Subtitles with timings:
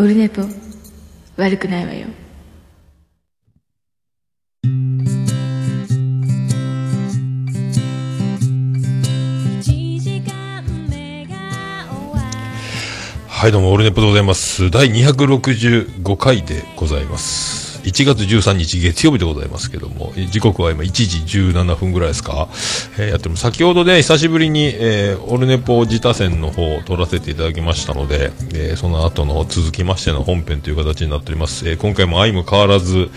[0.00, 0.40] オルネポ
[1.36, 2.06] 悪くないわよ
[13.28, 14.70] はい、どうも、オルネポでございます。
[14.70, 17.69] 第265回でございます。
[17.82, 22.48] 1月13日月曜日でございますけども、時刻は今1時17分ぐらいですか、
[22.98, 23.36] えーやっても。
[23.36, 31.68] 先ほどね、久しぶりに、えーオルネポ自他戦の方を撮らせていただきましたので、えーその後の続きましての本編という形になっております。
[31.68, 33.10] えー今回も相も変わらず、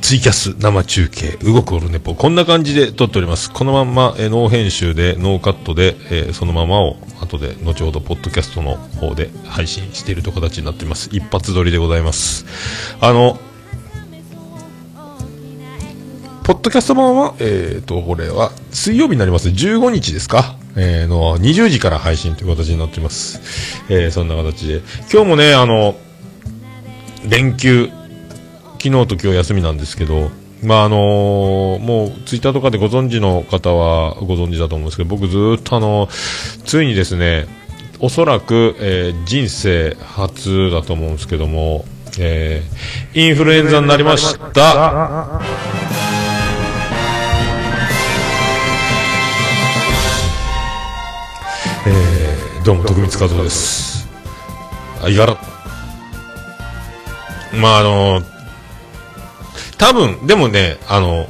[0.00, 12.46] ツイキャス生中継動くオルネポこんな感じで撮っておりますこのまんま、えーノー編集でノーカットで、えーそのままを後で後ほどポッドキャストの方で配信しているという形になっております一発撮りでございます
[13.00, 13.38] あの
[16.42, 19.48] ポッドキャスト版は、えー、と、これは、水曜日になります。
[19.50, 20.56] 15日ですか？
[20.74, 23.40] えー、の、20時から配信という形になっております。
[23.88, 24.80] えー、そんな形で。
[25.12, 25.94] 今日もね、あの、
[27.28, 27.88] 連休、
[28.82, 30.30] 昨日と今日休みなんですけど、
[30.64, 30.96] まああの
[31.82, 36.08] もうツイッターとかでご存知の方はご存知だと思うんですけど、僕ずっとあの、
[36.64, 37.46] ついにですね、
[37.98, 41.84] おそらく、えー人生初だと思うんですけども、
[42.18, 45.42] えーインフルエンザになりました。
[51.86, 54.08] えーどうも、徳光和夫です。
[55.02, 55.36] あ、いがら、
[57.60, 58.22] まああの
[59.80, 61.26] 多分、でもね、あの、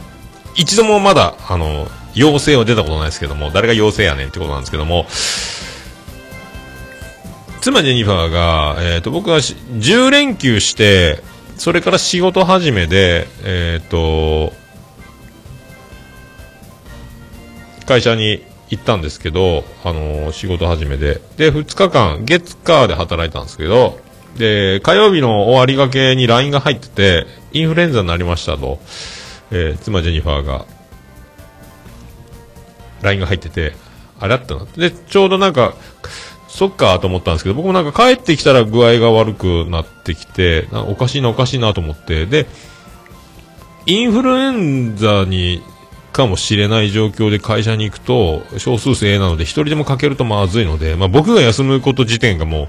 [0.56, 5.06] 一度もまだ、あの、陽性は出たことないですけども、誰が陽性やねんってことなんですけども、
[7.60, 11.22] 妻ジェニファーが、えっ、と、僕は10連休して、
[11.58, 14.52] それから仕事始めで、えっ、と、
[17.86, 21.20] 会社に行ったんですけど、あの仕事始めで。
[21.36, 24.00] で、2日間、月火で働いたんですけど、
[24.36, 28.78] で、火曜日の終わりがけに LINE が入ってて、インフルエンザになりましたと、
[29.50, 30.66] えー妻ジェニファーが、
[33.02, 33.74] LINE が入ってて、
[34.18, 34.66] あれだったな。
[34.76, 35.74] で、ちょうどなんか、
[36.48, 42.46] そっかと思ったんですけど、僕もなんか帰ってきたら具合が悪くなってきて、かおかしいなおかしいなと思って、で、
[43.86, 45.62] インフルエンザに、
[46.12, 52.68] かもしれない状況で会社に行くと、少数生なので、一人でもかけるとまずいので、まあ僕が休むこと時点がもう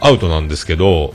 [0.00, 1.14] アウトなんですけど、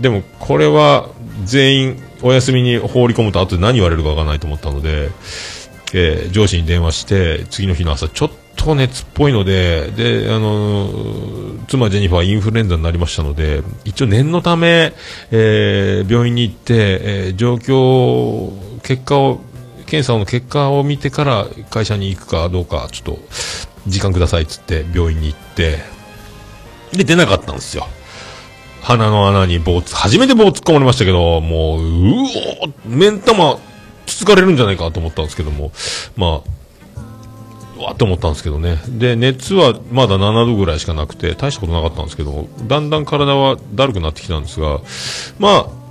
[0.00, 1.08] でもこれは
[1.44, 5.10] 全員お休みに放り込むと後で何言われるかわからないと思ったので、
[5.92, 14.92] えー上司に電話して、次の日の朝、ちょっと熱っぽいので、で、あのー妻ジェニファーインフルエンザになりましたので、一応念のため、
[15.30, 19.40] えー病院に行って、えー状況、結果を、
[19.94, 23.18] 検査の結果を見てから会社に行くかどうか、ちょっと、
[23.86, 25.78] 時間くださいっつって病院に行って、
[26.92, 27.86] で、出なかったんですよ。
[28.82, 32.24] 鼻の穴に棒つ、初めて棒突っ込まれましたけど、もう、う
[32.86, 33.58] お目ん玉、
[34.06, 35.70] つつかれるんじゃないかと思ったんですけども、
[36.16, 37.00] まあ、
[37.78, 38.78] うわって思ったんですけどね。
[38.88, 44.80] で、熱はまだ7度ぐらいしかなくて、大したことなかったんですけど、だんだん体はだるくなってきたんですが、
[45.38, 45.83] まあ、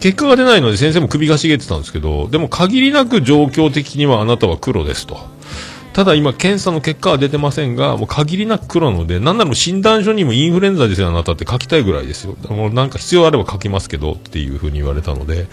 [0.00, 5.18] 結果が出ないので先生も首が茂ってたんですけど、でも限りなく状況的にはあなたは黒ですと。
[5.92, 12.36] ただ今検査の結果は出てませんが、もう限りなく黒なので、なんなら診断書にもインフルエンザですよあなたって書きたいぐらいですよ。
[12.50, 15.46] もうなんか必要あれば書きますけどっていう風に言われたので、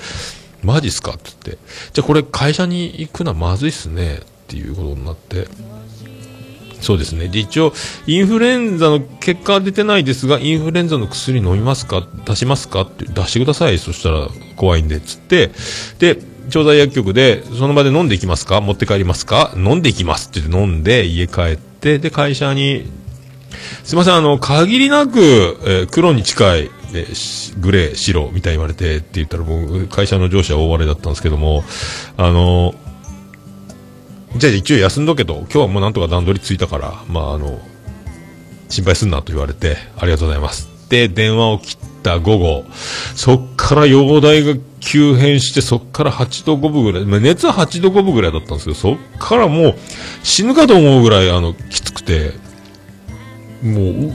[0.62, 1.64] マジっすかって言って。
[1.94, 5.48] じゃあこれ会社に行くのはまずいっすねっていうことになって。
[6.84, 7.30] そうですね。
[7.30, 7.74] で、一応、
[8.06, 12.06] インフルエンザの結果は出てないですが、インフルエンザの薬飲みますか？
[12.26, 12.82] 出しますか？
[12.82, 13.80] って出してください。
[13.80, 14.28] そしたら
[14.58, 15.52] 怖いんで、つって。
[16.00, 18.60] で、調剤薬局で、その場で飲んでいきますか？
[18.60, 19.54] 持って帰りますか？
[19.56, 22.86] 飲んでいきますって言って飲んで、家帰って、で、会社に、
[23.86, 31.64] すいません、あの、限りなく、えー黒に近い、えーグレー、白、みたいに言われてって言ったら、僕、会社の上司は大笑いだったんですけども、
[32.18, 32.76] あの、
[34.35, 37.59] じゃあ一応休んどけと、今日はもうなんとか段取りついたから、まああの、
[38.69, 40.69] 心配すんなと言われて、ありがとうございます。
[40.89, 42.65] で、電話を切った午後、
[43.15, 49.75] そっから容体が急変して、そっから8度5分ぐらい、まあ、熱は8度5分ぐらいだったんですけど、そっからもう
[50.24, 52.33] 死ぬかと思うぐらい、あの、きつくて、
[53.62, 54.13] もう、う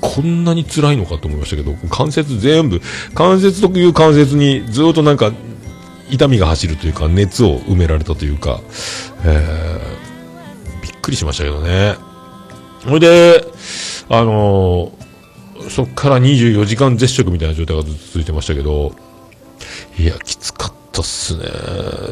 [0.00, 2.80] こんなに辛いのかと思いましたけど、関節全部、
[3.14, 5.32] 関節という関節にずっとなんか、
[6.10, 8.60] 痛みが走るというか、熱を埋められたというか、
[9.24, 10.10] えー
[10.82, 11.96] びっくりしましたけどね。
[12.82, 13.44] それで、
[14.08, 15.00] あのー
[15.68, 18.92] そっから24時間絶食みたいな状態がずっと続いてましたけど、
[19.98, 21.44] いや、きつかったっすね。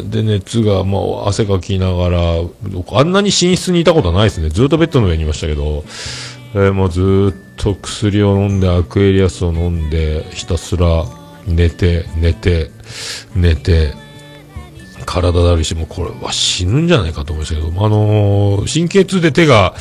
[0.05, 2.21] で、熱が、まあ、汗かきながら、
[2.93, 4.51] あんなに寝室にいたことはないですね。
[4.51, 5.83] ずっとベッドの上にいましたけど、
[6.55, 11.07] えーもうずっと薬を飲んで、アクエリアスを飲んで、ひたすら
[11.49, 12.71] 寝て、寝て、
[13.35, 13.95] 寝て、
[15.07, 19.75] 体だるいし、もうこれは死ぬんじゃないかと思いましたけど、あのー神経痛で手が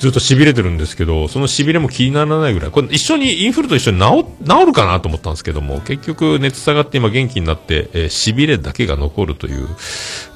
[0.00, 9.68] ずっと痺れてるんですけど、その痺れも気にならないぐらい、これ一緒に、インフルと一緒に治、治るかなと思ったんですけども、結局熱下がって今元気になって、えー痺れだけが残るという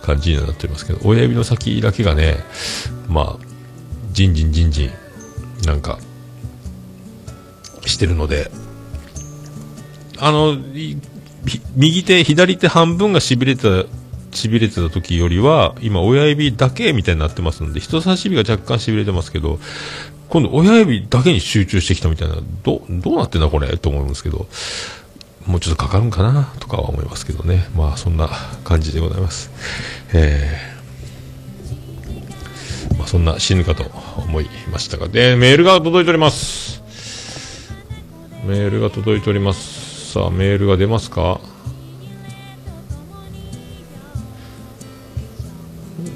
[0.03, 2.37] 感じになっておりますけど、親指の先だけがね、
[3.09, 3.47] まあ、
[4.13, 4.91] じんじんじんじん、
[5.67, 5.99] なんか、
[7.85, 8.51] してるので、
[10.19, 10.57] あの、
[11.77, 13.69] 右手、左手半分が痺れてた、
[14.33, 19.59] 痺れてた時よりは、今親指だけみたいになってますんで、人差し指が若干痺れてますけど、
[20.29, 24.47] 今度親指だけに集中してきたみたいな、どう、どうなってんだこれと思うんですけど、
[25.47, 27.69] もうちょっとかかるんかなとかは思いますけどね。
[27.77, 28.29] まあそんな
[28.65, 29.51] 感じでございます。
[30.13, 30.77] えー
[32.99, 33.85] まあ、そんな死ぬかと
[34.17, 36.83] 思いましたが、で、メールが届いております。
[38.47, 39.86] メールが届いております。
[40.17, 41.43] さあ、メールが出ますか？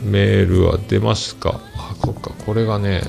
[0.02, 1.61] メールは出ますか？
[1.76, 3.02] あ、こっか、これがね、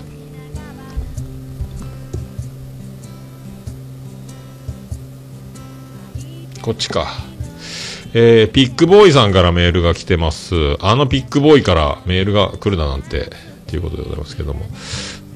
[6.61, 7.07] こっちか。
[8.13, 10.75] えー、ピックボーイさんからメールが来てます。
[10.81, 13.29] あのピックボーイからメールが来るだなんて、っ
[13.67, 14.65] ていうことでございますけども。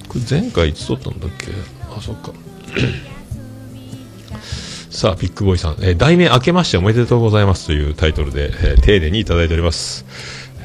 [0.10, 1.48] これ前回いつ撮ったんだっけ？
[1.98, 2.34] あ、そっか。
[4.96, 10.06] さあ、ピックボーイさん、えー題名明けましておめでとうございますというタイトルで、えー丁寧にいただいております。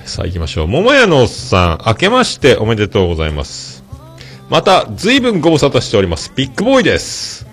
[0.04, 0.68] さあ行きましょう。
[0.68, 3.82] 桃屋のおっさん、明けましておめでとうございます。
[4.48, 6.30] また、随分ご無沙汰しております。
[6.30, 7.44] ピックボーイです。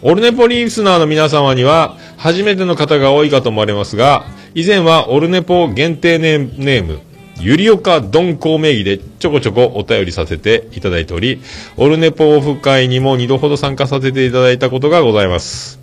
[0.00, 4.24] オルネポリスナーの皆様には、初めての方が多いかと思われますが、
[4.54, 7.00] 以前はオルネポ限定ネーム、ネーム
[7.38, 11.42] ゆりおか鈍行名義でちょこちょこお便りさせていただいており、
[11.76, 15.81] オルネポオフ会にも2度ほど参加させていただいたことがございます。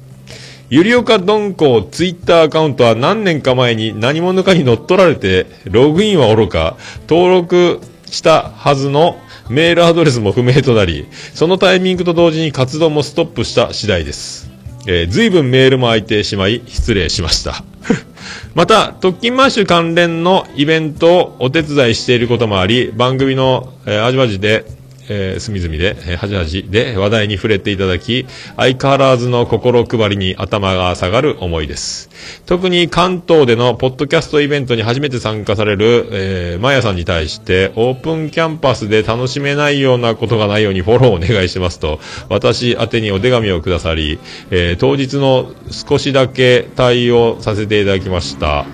[0.71, 6.77] ゆりおか鈍行ツイッターアカウントは何年か前に何者かに乗っ取られて、ログインは愚か、
[7.07, 9.19] 登録したはずの
[9.49, 14.51] メールアドレスも不明となり、そのタイミングと同時に活動もストップした次第です。
[14.85, 17.63] えー、随分メールも空いてしまい、失礼しました。
[18.53, 24.65] また、特勤マッシュ関連のイベントをお手伝いしていることもあり、番組の、えー、あじわじで、
[25.09, 28.25] え、隅々で、えー、はじはじで話題に触れていただき、
[28.55, 32.09] 相変わらずの心配りに頭が下がる思いです。
[32.45, 44.19] 特に関東でのポッドキャストイベントに初めて参加される、えー、マヤさんに対して、オープンキャンパスで楽しめないようなことがないようにフォローお願いしますと、私宛にお手紙をくださり、
[44.51, 48.65] えー、当日の少しだけ対応させていただきました。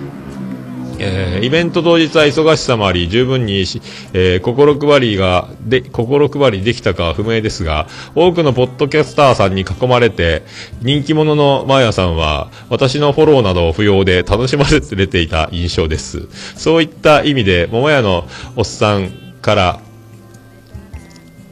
[0.98, 3.82] えーイベント当日は忙しさもあり、十分にし、
[4.12, 10.42] えー心配りが、で、心配りできたかは不明ですが、多くのポッドキャスターさんに囲まれて、
[10.80, 16.28] 人気者のマーヤさんは、私のフォローなど不要で楽しませていた印象です。
[16.56, 18.26] そういった意味で、桃屋の
[18.56, 19.10] おっさん
[19.42, 19.80] から、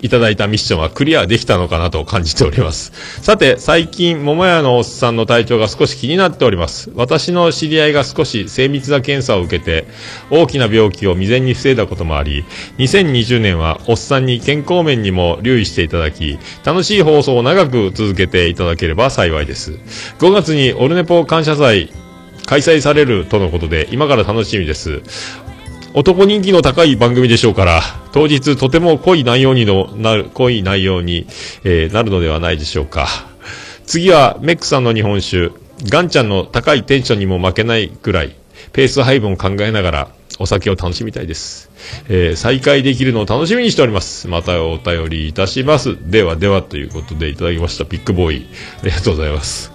[0.04, 2.92] いただいたミッションはクリアできたのかなと感じております。
[3.22, 6.92] さて、最近、桃屋のおっさんの体調が少し気になっております。
[6.94, 9.86] 私の知り合いが少し精密な検査を受けて、
[10.28, 12.44] 大きな病気を未然に防いだこともあり、
[12.76, 19.72] 2020年はおっさんに健康面にも留意していただき、楽しい放送を長く続けていただければ幸いです。
[20.18, 21.90] 5月にオルネポ感謝祭、
[22.44, 25.00] 開催されるとのことで、今から楽しみです。
[25.94, 31.28] 男人気の高い番組でしょうから、当日とても濃い内容にのなる、濃い内容に、
[31.62, 33.06] えーなるのではないでしょうか。
[33.86, 35.50] 次は、メックさんの日本酒、
[35.88, 38.34] ガンちゃんの高いテンションにも負けないくらい、
[38.72, 40.08] ペース配分を考えながら、
[40.40, 41.70] お酒を楽しみたいです。
[42.08, 44.26] えー再開できるのを楽しみにしております。
[44.26, 45.96] またお便りいたします。
[46.10, 47.84] ではではということでいただきました。
[47.84, 48.48] ピックボーイ。
[48.82, 49.70] ありがとうございます。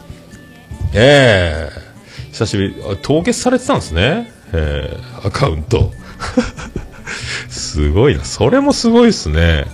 [0.94, 1.90] ええ
[2.34, 4.34] 久しぶり、凍結されてたんですね。
[4.52, 5.94] ええアカウント。
[7.50, 8.24] すごいな。
[8.24, 9.66] それもすごいですね。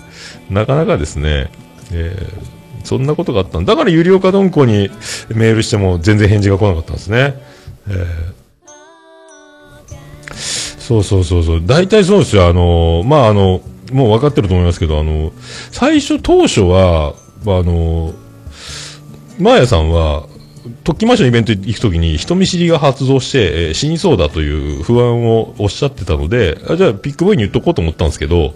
[0.49, 1.49] なかなかですね。
[1.91, 4.91] ええそんなことがあったんだから、有料化鈍行に
[5.29, 7.33] メールしても全然返事が来なかったんですね。
[7.89, 8.35] ええ
[10.85, 11.65] そうそうそうそう。
[11.65, 12.45] 大体そうですよ。
[12.47, 13.61] あの、まあ、あの、
[13.91, 15.31] もう分かってると思いますけど、あの、
[15.71, 18.13] 最初当初は、まあの、
[19.39, 20.27] マーヤさんは、
[20.83, 28.53] 特訓マンションイベント行くときに人見知りが発動して、えー死にそうだという不安をおっしゃってたので、あじゃあピックボーイに言っとこうと思ったんですけど、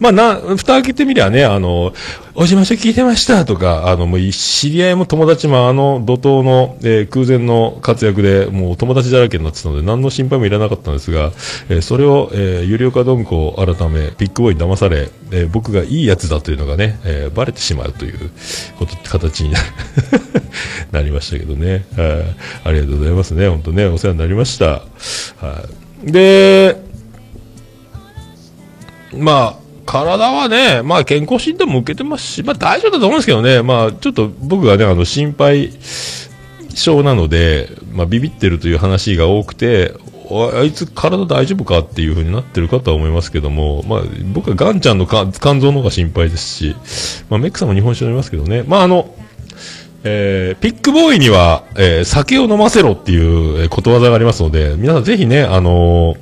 [0.00, 1.92] まあ、な、蓋開けてみりゃね、あの、
[2.34, 11.32] おじましょ聞いてましたとか、あの、もう、知り合いも友達もあの、怒涛の、えー空前の活躍で、もう友達だらけになってたので、何の心配もいらなかったんですが、
[11.68, 18.30] えーそれを、えー、有料化ドンコ改め、ビッグボーイに騙され、えー僕がいいやつだというのがね、えーバレてしまうという
[18.78, 19.58] こと、形にな
[20.92, 21.84] なりましたけどね。
[21.96, 23.48] はいありがとうございますね。
[23.48, 24.66] 本当ね、お世話になりました。
[24.66, 25.64] は
[26.04, 26.12] い。
[26.12, 26.76] で、
[29.16, 35.72] まあ、体はね、まあ健康診断も受けてますし、まあ大丈夫だと思うんですけどね、まあちょっと僕がね、あの心配
[36.74, 39.94] 性なので、まあビビってるという話が多くて、
[40.54, 44.02] あいつ体大丈夫かっていう風になってるかとは思いますけども、まあ
[44.34, 46.76] 僕はガンちゃんのか肝臓の方が心配ですし、
[47.30, 49.14] まあメックさんも日本酒飲みますけどね、まああの、
[50.04, 56.18] えーピックボーイには、えー酒を飲ませろっていうことわざがありますので、皆さんぜひね、あのー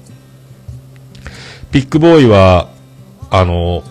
[1.72, 2.70] ピックボーイは、
[3.30, 3.82] あの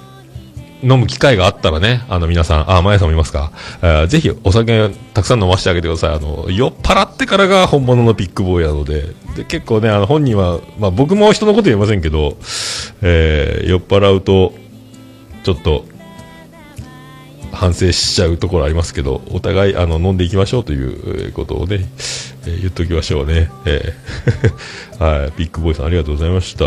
[0.84, 3.52] 飲む機会があったらね、あの皆さん、あ、まやさんもいますか、
[3.82, 6.16] えーぜひお酒たくさん飲ませてあげてください。
[6.16, 12.38] あの、酔っ払ってからが本物のビッグボーイなので、で結構ね、あの本人は、まあ僕も人のこと言えませんけど、
[13.02, 14.54] えー酔っ払うと、
[15.44, 15.86] ちょっと、
[17.56, 20.84] 反省しちゃうところありますけど、お互いあの飲んでいきましょうとい
[21.30, 21.88] うことをね、
[22.46, 23.50] えー言っときましょうね。
[23.66, 26.66] えー はい、ビッグボーイさんありがとうございました。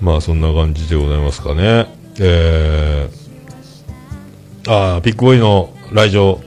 [0.00, 1.86] まあそんな感じでございますかね。
[2.20, 6.40] えー、あビッグボーイの来場、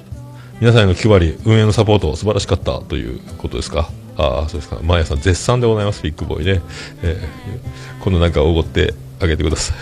[0.60, 3.90] 皆さんへの気配り、運営のサポート素晴らしかったということですか？
[4.18, 4.78] ああ、そうですか。
[4.84, 6.62] マーヤさん絶賛でございます、ビッグボーイね。
[7.04, 9.78] えー、今度なんかおごってあげてください。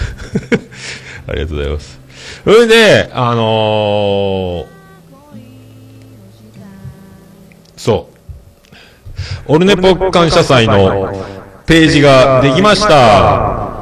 [1.27, 1.98] ありがとうございます。
[2.43, 4.65] それで、あのー、
[7.77, 8.09] そ
[9.47, 9.53] う。
[9.53, 11.11] オルネポ感謝祭の
[11.65, 13.78] ページができました。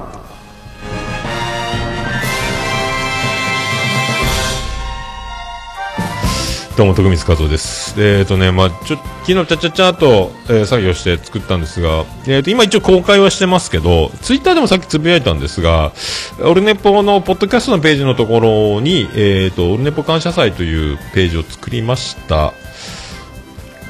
[6.77, 7.95] どうも、徳光和夫です。
[7.99, 15.91] えっ、ー、とね、まあちょ、昨日ちゃちゃちゃっと、えー作業して作ったんですが、えっ、と、今一応公開はしてますけど、ツイッターでもさっきつぶやいたんですが、
[16.39, 22.53] オルネポのポッドキャストのページのところに、えっ、と、オルネポ感謝祭というページを作りました。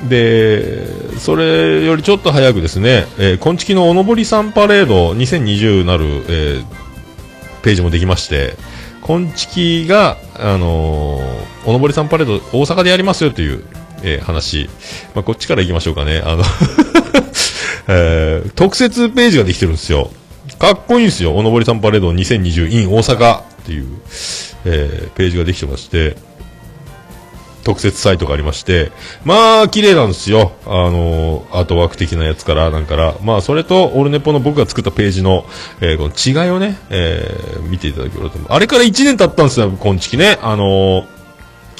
[0.07, 0.87] で、
[1.19, 6.87] それよりちょっと早くですね、えー、今月のおのぼりさんパレード2020なる、えー
[7.67, 8.55] ページもできまして、
[9.07, 13.63] 今月が、あのーおのぼりさんパレード大阪でやりますよという、
[14.03, 14.69] えー話、
[15.15, 16.21] まあ、こっちから行きましょうかね。
[16.23, 16.43] あの、
[17.89, 20.11] えー特設ページができてるんですよ。
[20.59, 21.35] かっこいいんですよ。
[21.35, 23.85] おのぼりさんパレード2020 in 大阪っていう、
[24.65, 26.15] えーページができてまして、
[27.67, 28.93] 特設サイトがありまして、
[29.25, 30.53] まあ、綺麗なんですよ。
[30.65, 35.45] あのアートワーク的なやつから、なんから、まあ、それと、オルネポの僕が作ったページの、
[35.81, 38.51] えーこの違いをね、えー見ていただければと思う。
[38.53, 40.39] あれから1年経ったんですよ、今月ね。
[40.41, 41.05] あの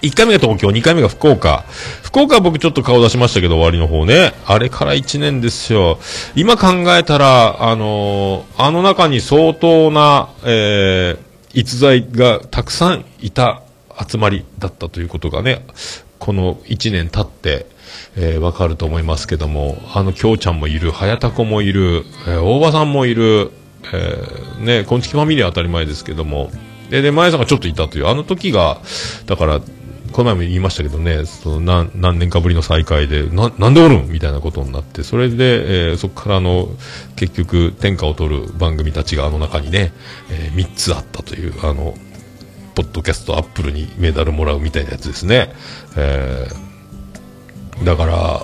[0.01, 1.63] 1回目が東京、2回目が福岡。
[2.03, 4.33] 福岡は僕ちょっと顔出しましたけど、終わりの方ね。
[4.45, 5.99] あれから1年ですよ。
[6.35, 6.67] 今考
[6.97, 13.63] えたら、あのあの中に相当な、えー逸材がたくさんいた
[14.07, 15.65] 集まりだったということがね、
[16.19, 17.65] この1年経って、
[18.15, 23.51] えーわかると思いますけども、あの、京ちゃんもいる、早田子もいる、えー大場さんもいる、
[23.93, 26.51] えーね、こんちきファミリーは当たり前ですけども、
[26.89, 28.79] で、で、前さんがちょっといたという、あの時が、
[29.25, 29.61] だから、
[30.11, 34.07] この前も言いましたけどね、その何何年かぶりの再会で、な、なんでおるん？
[34.07, 36.69] みたいなことになって、それで、えーそこからの、
[37.15, 39.91] 結局、天下を取る番組たちがあの中にね、
[40.31, 41.93] え3つあったという、あの、
[42.77, 45.51] ポッドキャストアップルにメダルもらうみたいなやつですね。
[45.97, 46.67] えー
[47.83, 48.41] だから、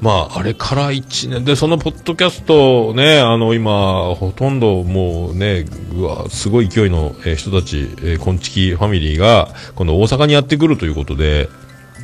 [0.00, 11.48] まあ、あれから1年で、そのポッドキャストね、あの、今、ほとんどもうね、うわ、すごい勢いの、人たち、えー、こんちきファミリーが、今度大阪にやってくるということで、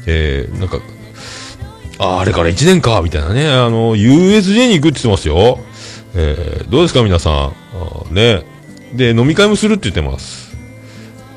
[0.06, 0.78] えーなんか、
[1.98, 5.58] あ、あれから1年か、みたいなね、あの、USJ に行くって言ってますよ。
[6.14, 7.50] えーどうですか、皆さ
[8.08, 8.14] ん。
[8.14, 8.44] ね。
[8.94, 10.47] で、飲み会もするって言ってます。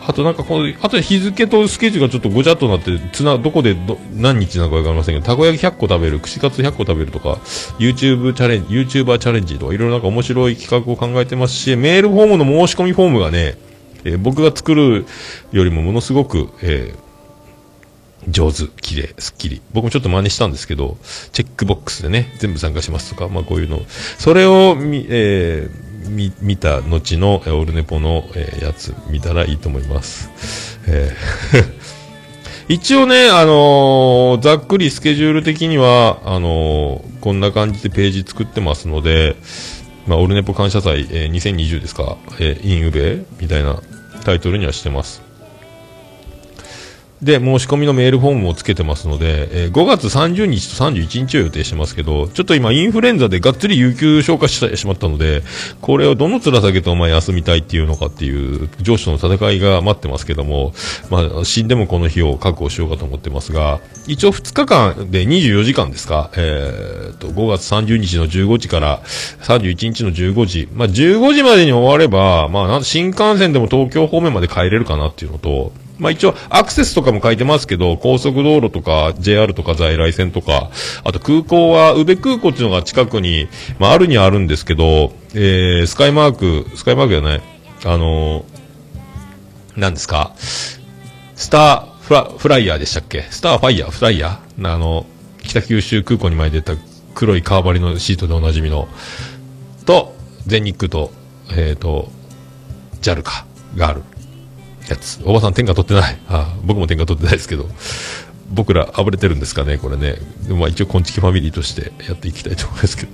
[0.03, 7.39] あとなんかこの、あと日付とスケジュールがちょっとごちゃっとなって、つな、どこでど、何日なのかわかりませんけど、たこ焼き100個食べる、串カツ100個食べるとか、
[7.77, 13.55] YouTube チャレンジ、YouTuber チャレンジとか、いろいろなんか面白い企画を考えてますし、メールフォームの申し込みフォームがね、
[14.03, 15.05] えー僕が作る
[15.51, 17.11] よりもものすごく、えー
[18.27, 19.61] 上手、綺麗、スッキリ。
[19.73, 20.97] 僕もちょっと真似したんですけど、
[21.31, 23.81] チェックボックスでね、全部参加しますとか、まあこういうの。
[24.19, 30.29] それを、えー見、見た後の、オルネポの、えやつ見たらいいと思います。
[30.87, 31.81] えー
[32.69, 39.35] 一応ね、あのーざっくりスケジュール的には、あのーこんな感じでページ作ってますので、
[40.07, 43.81] まあ、オルネポ感謝祭、えー2020ですか、えーインウベみたいな
[44.23, 45.30] タイトルにはしてます。
[47.21, 55.43] で、申し込みのメールフォームをつけてますので、えー5月30日と31日を予定してますけど、ちょっと今インフルエンザでがっつり有給消化してしまったので、
[55.81, 60.73] これをどの面下げてお前休みたいっていうのかっていう上司との戦いが待ってますけども、
[61.09, 75.71] まあ、死んでもこの日を確保しようかと思ってますが、一応2日間で24時間ですか、えー、と、5月30日の15時から31日の15時、まあ、15時までに終われば、まあ、新幹線でも東京方面まで帰れるかなっていうのと、
[76.01, 80.71] まあ一応、アクセスとかも書いてますけど、高速道路とか、JR とか在来線とか、
[81.03, 87.41] あと空港は、宇部空港っていうのが近くに、まああるにはあるんですけど、えー、スカイマーク、スカイマークじゃない、
[87.85, 88.43] あのー、
[89.77, 90.33] 何ですか、
[91.35, 93.21] スターフラフライヤーでしたっけ？
[93.29, 93.91] スターファイヤー？
[93.91, 94.73] フライヤー？
[94.73, 95.05] あの、
[95.43, 96.73] 北九州空港に前出た
[97.13, 98.87] 黒い革張りのシートでおなじみの、
[99.85, 100.15] と、
[100.47, 101.11] 全日空と、
[101.55, 102.09] えっ、と、
[103.01, 104.01] JAL か、がある。
[104.91, 105.19] やつ。
[105.25, 106.17] おばさん天下取ってない。
[106.29, 107.67] あ僕も天下取ってないですけど。
[108.51, 110.15] 僕ら暴れてるんですかね、これね。
[110.49, 113.11] まあ一応、こんちきファミリーとしてやっていきたいと思いますけど。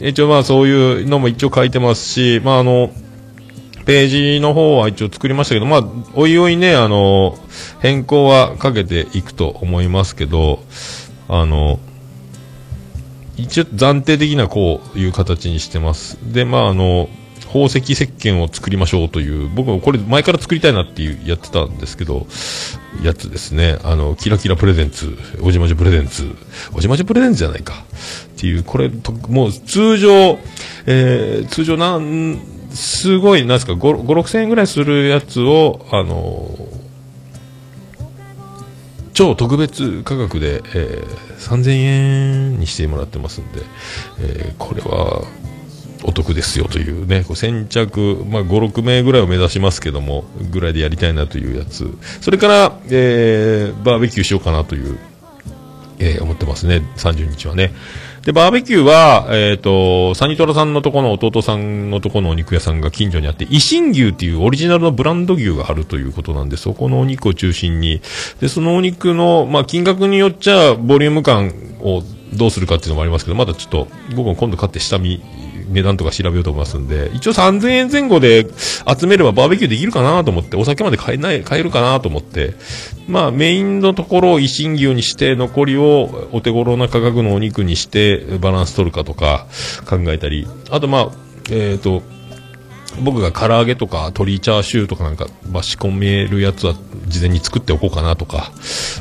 [0.06, 2.92] 一応まあそういうのも一応書いてますし、まああの、
[3.84, 5.84] ページの方は一応作りましたけど、まあ、
[6.14, 7.38] おいおいね、あの、
[7.80, 10.62] 変更はかけていくと思いますけど、
[11.26, 11.80] あの、
[13.38, 16.18] 一応暫定的なこういう形にしてます。
[16.22, 17.08] で、まあ、あの、
[17.48, 22.26] 宝石石鹸を作りましょうという、僕もこれ前から作りたいなっていうやってたんですけど、
[23.02, 23.78] やつですね。
[23.84, 26.28] あの、キラキラプレゼンツ、おじまじプレゼンツ、
[26.74, 27.74] おじまじプレゼンツじゃないか。
[27.74, 28.90] っていう、これ、
[29.28, 30.38] もう通常、
[30.86, 32.38] えー、通常なん、
[32.70, 36.68] すごい、なんですか、5、6000円ぐらいするやつを、あの
[39.14, 43.62] 超特別価格で、えー3000円にしてもらってますんで、
[44.20, 45.24] えーこれは
[46.04, 51.90] お得ですよというね、こう先着、まあ、5、6名ぐらいを目指しますけども、ぐらいでやりたいなというやつ。
[52.20, 54.98] それから、えーバーベキューしようかなという、
[55.98, 57.72] えー思ってますね、30日はね。
[58.28, 68.02] で、バーベキューは、えっ、と、サニトラさんのとこの弟さんのとこのお肉屋さんが近所にあって、維新牛っていうオリジナルのブランド牛があるということなんで、そこのお肉を中心に、
[68.40, 72.02] で、そのお肉の、まあ、金額によっちゃ、ボリューム感を
[72.34, 75.22] どうするかっていうのもありますけど、まだちょっと、僕も今度買って下見、
[75.68, 78.46] 値段とか調べようと思いますんで、一応3000円前後で
[78.86, 82.54] 集めればバーベキューできるかなと思って、お酒まで買えない、買えるかなと思って、
[83.06, 89.46] まあメインのところを維新牛にして、残りをお手頃な価格のお肉にしてバランス取るかとか
[89.88, 91.10] 考えたり、あとまあ、
[91.50, 92.02] えっ、と、
[93.02, 96.74] 僕が唐揚げとか鶏チャーシューとかなんか、ま、仕込めるやつは
[97.06, 98.50] 事前に作っておこうかなとか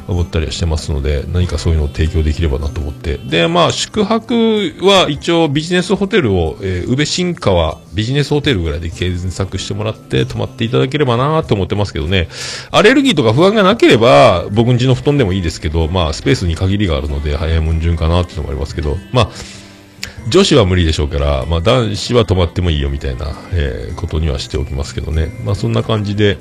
[0.08, 3.18] 思ったりはしてますので、何かそういうのを提供できればなと思って。
[3.18, 4.34] で、まあ、宿泊
[4.82, 12.30] は一応ビジネスホテルを、えー宇部新川ビジネスホテルぐらいで検索してもらって泊まっていただければなと思ってますけどね。
[12.72, 19.30] アレルギーとか不安がなければ、僕ん家の布団でもいいですけど、まあ、スペースに限りがあるので、早いもん順かなっていうのもありますけど、まあ、
[20.30, 25.32] 女子は無理でしょうから、まあ、男子は泊まってもいいよみたいな、えーことにはしておきますけどね。
[25.44, 26.38] まあ、そんな感じで、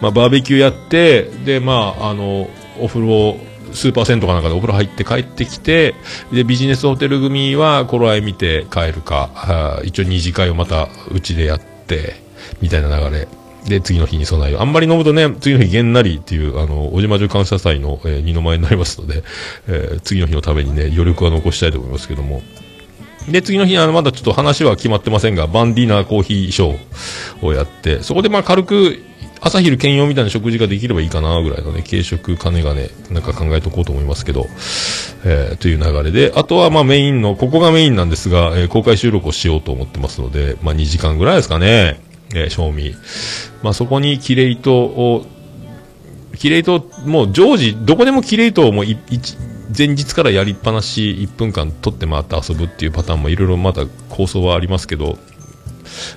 [0.00, 2.48] まあ、バーベキューやって、で、まあ、あの、
[2.80, 3.38] お風呂、
[3.72, 5.94] スーパー銭湯かなんかでお風呂入って帰ってきて、
[6.32, 12.14] で、ビジネスホテル組は頃合い見て帰るか、一応二次会をまたうちでやって、
[12.62, 13.28] みたいな流れ。
[13.68, 14.62] で、次の日に備えよう。
[14.62, 19.22] あんまり飲むとね、次の日げんなりっていう、あの、おじまじゅ感謝祭の、えー二の舞になりますので、
[19.66, 22.42] えー次の日のためにね、余力は残したいと思いますけども。
[23.30, 29.02] で、次の日にあの、まだちょっと話は決まってませんが、バンディーナーコーヒーショーをやって、そこでまあ軽く、
[29.40, 34.46] 朝昼兼用みたいな食事ができればいいかなぐらいのね、軽食、金がね、なんか考えとこうと思いますけど、
[35.24, 42.00] えー、という流れで、あとはまあメインの、ここがメインなんですが、えー公開収録をしようと思ってますので、まあ2時間ぐらいですかね、
[42.34, 42.94] えー、賞味。
[43.62, 45.26] まあそこにキレイトを、
[46.36, 48.96] キレイト、もう常時、どこでもキレイトをもう一
[49.76, 55.18] 前日からやりっぱなし1分間撮って回って遊ぶっていうパターンもいろいろまだ構想はありますけど、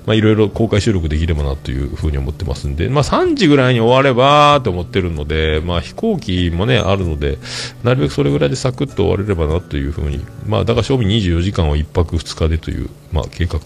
[0.05, 7.37] まあいろいろ公開収録できればなというふうに思ってますんで、まあ3時ぐらいに終わればと思ってるので、まあ飛行機もね、あるので、
[7.83, 13.59] なるべくそれぐらいでサクッと終われればなというふうに、まあだから賞味24時間を1泊2日でという、まあ計画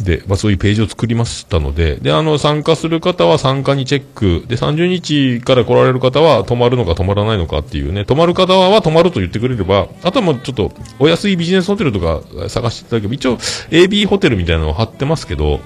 [0.00, 15.60] で、まあ、そういうページを作りましたので、で、あの、参加する方は参加にチェック、で、30日から来られる方は泊まるのか泊まらないのかっていうね、泊まる方は泊まると言ってくれれば、あとはもうちょっと、お安いビジネスホテルとか探していただければ、一応、AB ホテルみたいなのを貼ってますけど、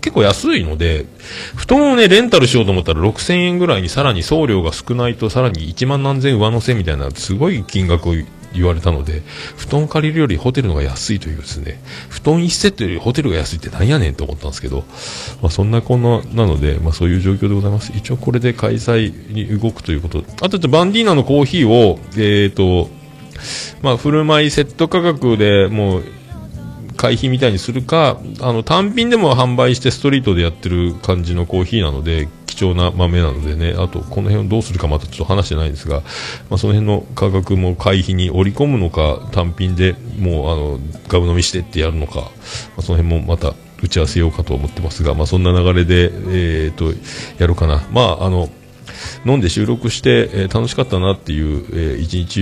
[0.00, 1.06] 結構安いので、
[1.56, 8.14] 布団をね、レンタルしようと思ったら6000円ぐらいにさらに送料が少ないとさらに1万何千上乗せみたいな、すごい金額を
[8.54, 9.22] 言われたので、
[9.56, 14.84] 布団借りるよりホテルのが安いというですね、布団1セットよりホテルが安いってなんやねんと思ったんですけど、
[15.42, 17.92] まあ、そんなこんななので、まあ、そういう状況でございます。
[17.94, 20.24] 一応これで開催に動くということ。
[20.42, 22.90] あと、バンディーナのコーヒーを、えっ、ー、と、
[23.82, 26.04] まあ、振る舞いセット価格でもう、
[26.96, 32.28] 会費みたいにするか、あの、単品でも販売してストリートでやってる感じのコーヒーなので、
[32.58, 36.00] 貴重な豆なのでね、あと、この辺をどうするかまたちょっと話してないんですが、
[36.50, 42.28] まあ、その辺の価格も回避に織り込むのか、単品でもう、あの、ガブ飲みしてってやるのか、ま
[42.78, 46.92] あ、その辺もまた打ち合わせようかと思ってますが、まあ、そんな流れで、えー、と、
[47.38, 47.86] やろうかな。
[47.92, 48.48] まあ、あの、
[49.26, 52.40] 飲んで収録して、えー、楽しかったなっていう、えー、1日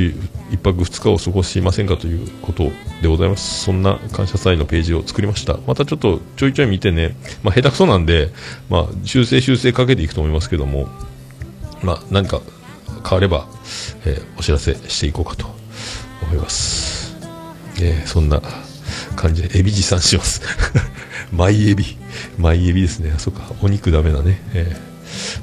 [0.50, 2.70] 1泊2日を過ごしませんかということ
[3.02, 3.64] でございます。
[3.64, 5.58] そんな感謝祭のページを作りました。
[5.66, 8.30] またちょっとちょいちょい見てね、まあ、下手くそなんで、
[8.68, 10.88] まあ、修正修正かけていくと思いますけども、
[11.82, 12.40] まあ、何か
[13.08, 13.46] 変われば、
[14.04, 15.46] えー、お知らせしていこうかと
[16.22, 17.16] 思います、
[17.80, 18.42] えー、そんな
[19.14, 20.42] 感じでエビ持参します。
[21.32, 21.96] マイエビ。
[22.38, 23.12] マイエビですね。
[23.14, 23.52] あそっか。
[23.62, 24.95] お肉ダメだね、えー。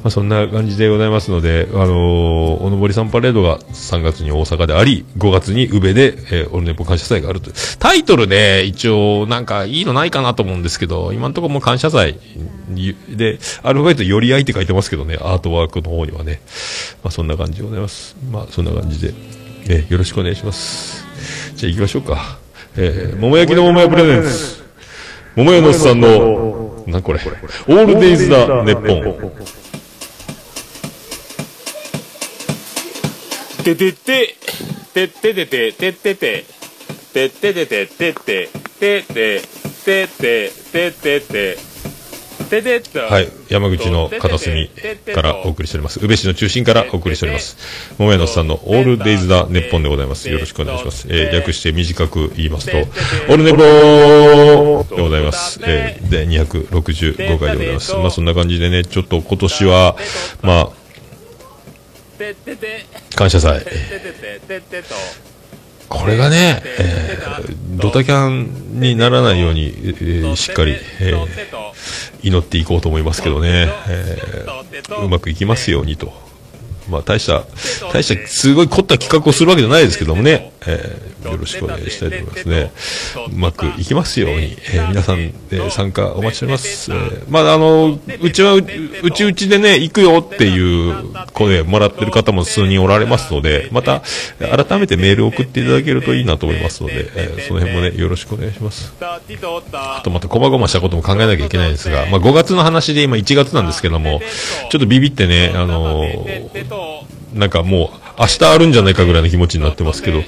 [0.04, 7.56] まあ、そんな感じでございますので、あのー、おのぼりさんパレードが3月に大阪であり、5月に宇部で、えー、オルネポ感謝祭があるという。
[7.80, 12.20] タイトルで、一応、なんかいいのないかなと思うんですけど、今のところも感謝祭
[13.10, 16.42] で、アルファベットより合いって書いてますけどね、アートワークの方にはね。
[17.04, 18.16] まあ、そんな感じでございます。
[18.32, 19.14] まあ、そんな感じで、
[19.70, 21.06] えー、よろしくお願いします。
[21.56, 22.38] じゃあ行きましょうか。
[22.76, 24.64] えー、桃焼きの桃屋プレゼンツ。
[25.36, 29.63] 桃屋のおっさんの、なこれ、オールデイズだ、ネッポン。
[33.64, 34.36] ててて、
[34.94, 36.46] てててて、ててて、
[37.14, 41.58] てててて、てて、てて、てて、
[42.50, 44.70] ててて、はい、山口の片隅
[45.16, 46.04] からお送りしております。
[46.04, 47.58] 宇部市の中心からお送りしております。
[47.98, 50.30] 桃屋のさんのオールデイズだ日本でございます。
[50.30, 51.08] よろしくお願いします。
[51.10, 55.62] えー、略して短く言いますと、オールネポーでございます。
[55.64, 57.96] えー、で、265回でございます。
[57.96, 59.96] まあそんな感じでね、ちょっと今年は、
[60.42, 60.83] まあ、
[63.16, 63.66] 感謝祭。
[65.90, 71.28] これがね、えー、ドタキャンにならないように、えー、しっかり、えー、
[72.24, 76.33] 祈っていこうと思いますけどね、えー、うまくいきますようにと。
[76.90, 77.44] まあ、大した、
[77.92, 82.72] 大した、すごい凝った企画をするわけじゃないですけどもね、えー、よろしくお願いしたいと思いますね。
[83.32, 86.92] うまくいきますように、えー、皆さん、えー、参加お待ちしております。
[86.92, 94.02] えー、まあ、あの、うちはう、うちうちでね、行くよっていう声もらってる方も数人おられますので、また、
[94.40, 98.94] 改めてメール送っていただけるといいなと思いますので、えー、その辺もね、よろしくお願いします。
[99.02, 104.22] あとまた、こまごましたことも考えなきゃいけないんですが、まあ、5月の話で今1月なんですけども、
[104.70, 106.06] ちょっとビビってね、あの
[107.34, 110.20] なんかもう、明日あるんじゃないかぐらいの気持ちになってますけど、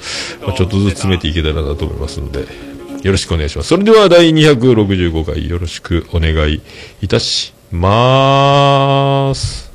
[0.46, 2.46] まあ、ちょっとずつ詰めていけたらなと思いますので、
[3.02, 3.68] よろしくお願いします。
[3.68, 6.60] それでは第265回よろしくお願い
[7.00, 9.70] いたしまーす。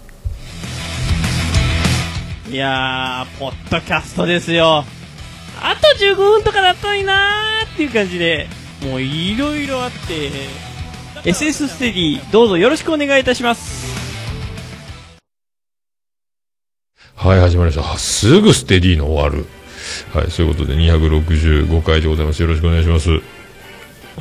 [2.49, 4.83] いやー、ポッドキャストですよ。
[5.61, 8.49] あと15分とかだったのになーっていう感じで、
[8.81, 10.31] もういろいろあって、
[11.23, 13.80] SS ステディ、どうぞよろしくお願いいたします。
[17.23, 17.99] はい、始まりました。
[17.99, 19.45] すぐステディーの終わる。
[20.11, 22.41] はい、そういうことで265回でございます。
[22.41, 23.21] よろしくお願いします。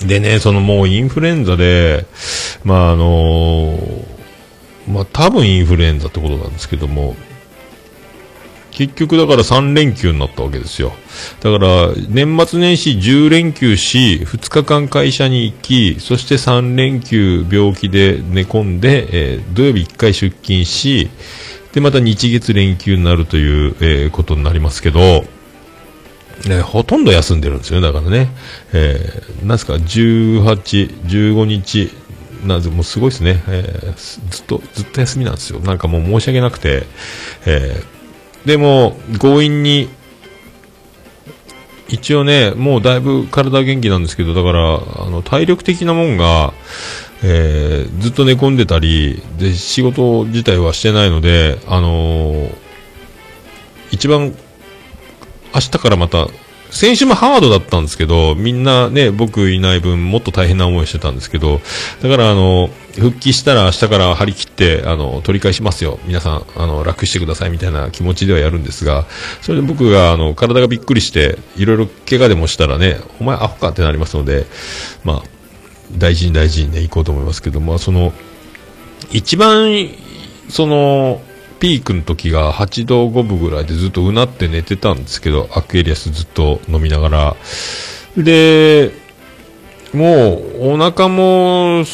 [0.06, 2.04] でね、そのもうインフルエンザで、
[2.62, 4.04] まああのー、
[4.86, 7.16] まあ多分インフルエンザってことなんですけども、
[8.70, 10.92] 結局だから3連休になったわけですよ。
[11.40, 21.08] だから年末年始10連休し、2日間会社に行き、そして3連休病気で寝込んで、えー、土曜日1回出勤し、
[21.72, 25.24] で、また日月連休になるという、えー、ことになりますけど、
[26.48, 28.30] ね、ほとんど休んでるんですよねだからね。
[28.72, 31.90] えー、なんすか、18、15日、
[32.46, 35.60] なんもうすごいですね、えー、ずっと、ずっと休みなんですよ。
[35.60, 36.84] なんかもう申し訳なくて、
[37.46, 39.90] えー、でも、強引に、
[41.88, 44.74] 一応ね、もうだいぶ体元気なんですけど、だから、
[45.06, 46.54] あの、体力的なもんが、
[47.22, 52.54] えー、ずっと寝込んでたりで仕事自体はしてないので、あのー、
[53.90, 54.34] 一番
[55.54, 56.28] 明日からまた
[56.70, 61.60] 先週もハードだったんですけどみんなね僕いない分もっと大変な思いしてたんですけど
[62.00, 65.98] だからあの復帰したら明日から張り切ってあの取り返しますよ。
[66.04, 69.06] 皆さんあの楽してくださいみたいな気持ちではやるんですが
[69.42, 74.46] それで僕があの体がびっくりしていろいろ怪我でもしたらねお前アホかってなりますので
[75.04, 75.39] まあ
[75.98, 78.12] 大事に大事にね、行こうと思いますけども、その、
[79.10, 79.88] 一番、
[80.48, 81.20] その、
[81.60, 87.36] ピークの時が8度5分ぐらいでずっとうなって寝てたんですけど、アクエリアスずっと飲みながら。
[88.16, 88.92] で、
[89.92, 91.84] もうお腹も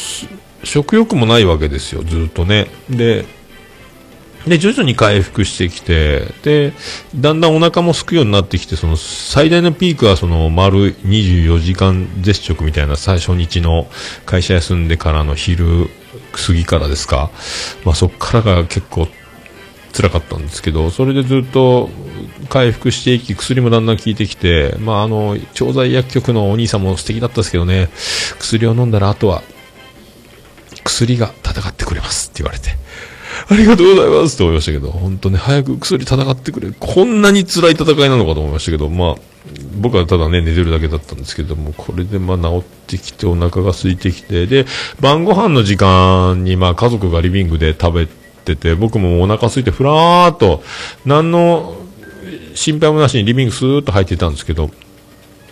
[0.63, 2.67] 食欲もないわけですよ、ずっとね。
[2.89, 3.25] で、
[4.47, 6.73] で、徐々に回復してきて、で、
[7.15, 13.87] だんだんお腹も空くようになってきて、その最大のピークはその丸24時間絶食みたいな最初日の
[14.25, 15.89] 会社休んでからの昼
[16.33, 17.29] 過ぎからですか。
[17.83, 19.07] まあそっからが結構
[19.93, 21.89] 辛かったんですけど、それでずっと
[22.49, 27.89] 回復していき、薬もだんだん効いてきて、まああの、調剤薬局のお兄さんも素敵だったんですけどね、
[28.39, 29.41] 薬を飲んだらあとは、
[30.83, 32.77] 薬が戦ってくれますって言われて、
[33.49, 36.71] ありがとうございますって思いましたけど、本当ね、早く薬戦ってくれ。
[36.77, 39.15] こんなに辛い戦いなのかと思いましたけど、まあ、
[39.79, 44.65] 僕はただね、寝てるだけだったんですけども、これでまあ治ってきて、お腹が空いてきて、で、
[44.99, 48.07] 晩ご飯の時間にまあ家族がリビングで食べ
[48.43, 50.61] てて、僕もお腹空いてふらーっと、
[51.05, 51.77] 何の
[52.53, 54.69] 心配もなしにリビングスーッと入ってたんですけど、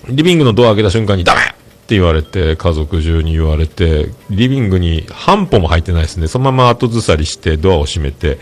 [0.10, 1.55] リビングのドア開けた瞬間にダメ
[1.89, 6.28] 言われて、家族中に言われて、リビングに半歩も入ってないですね。
[6.28, 8.39] そのまま後ずさりしてドアを閉めて、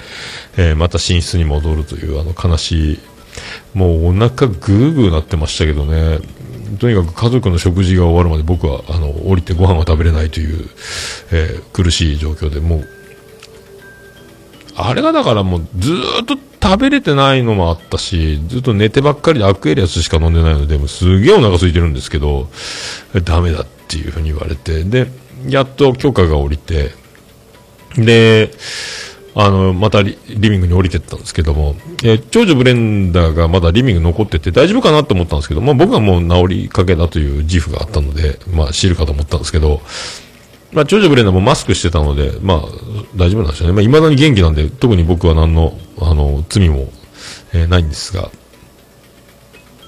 [0.58, 3.00] えーまた寝室に戻るというあの悲しい、
[3.74, 6.20] もうお腹グーグーなってましたけどね。
[6.80, 10.70] とにかく家族の食事が終わるまで僕はあの降りてご飯は食べれないという、
[11.32, 12.88] えー苦しい状況でもう
[14.76, 22.48] あれがだからもうずーっと食べれてないのもあったし、ずっと寝てばっかりでアクエリアスしか飲んでないので、もすげえお腹空いてるんですけど、
[23.26, 25.08] ダメだっていうふうに言われて、で、
[25.48, 26.92] やっと許可が下りて、
[27.98, 28.52] で、
[29.36, 39.82] あの、またリビングに降りてったんですけども、え長女ブレンダーがまだリビング残ってて大丈夫かなと思ったんですけど、まあ僕はもう治りかけだという自負があったので、まあ知るかと思ったんですけど、
[40.74, 42.62] まあ、長女ブレンダーもマスクしてたので、まあ、
[43.16, 43.74] 大丈夫なんでしょうね。
[43.74, 46.92] まあ、未だに元気なんで、特に僕は何の、あの、罪も、
[47.54, 48.32] えーないんですが、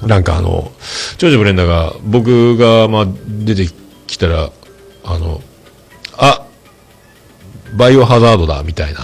[0.03, 0.71] なんかあの、
[1.17, 3.67] 長女ブレンダーが、僕が、まあ、出て
[4.07, 4.51] きたら、
[5.03, 5.41] あの、
[6.17, 6.45] あ、
[7.75, 8.99] バイオハザードだ、みたいな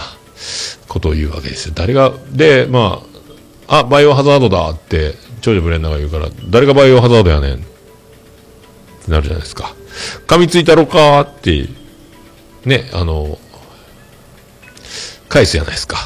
[0.88, 1.72] ことを言うわけですよ。
[1.74, 3.02] 誰が、で、ま
[3.68, 9.74] あ、あ、バイオハザードだって、長女ブレンダーが言うから、誰がバイオハザードやねんってなるじゃないですか。
[10.26, 11.68] 噛みついたろかーって、
[12.64, 13.38] ね、あの、
[15.28, 15.96] 返すじゃないですか。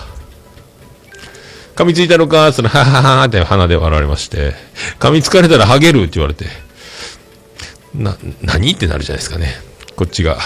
[1.75, 4.55] 噛みついたろかーって言ったら、はははーって鼻で笑われまして、
[4.99, 6.47] 噛みつかれたらハゲるって言われて、
[7.95, 9.55] な、何ってなるじゃないですかね。
[9.95, 10.39] こっちが。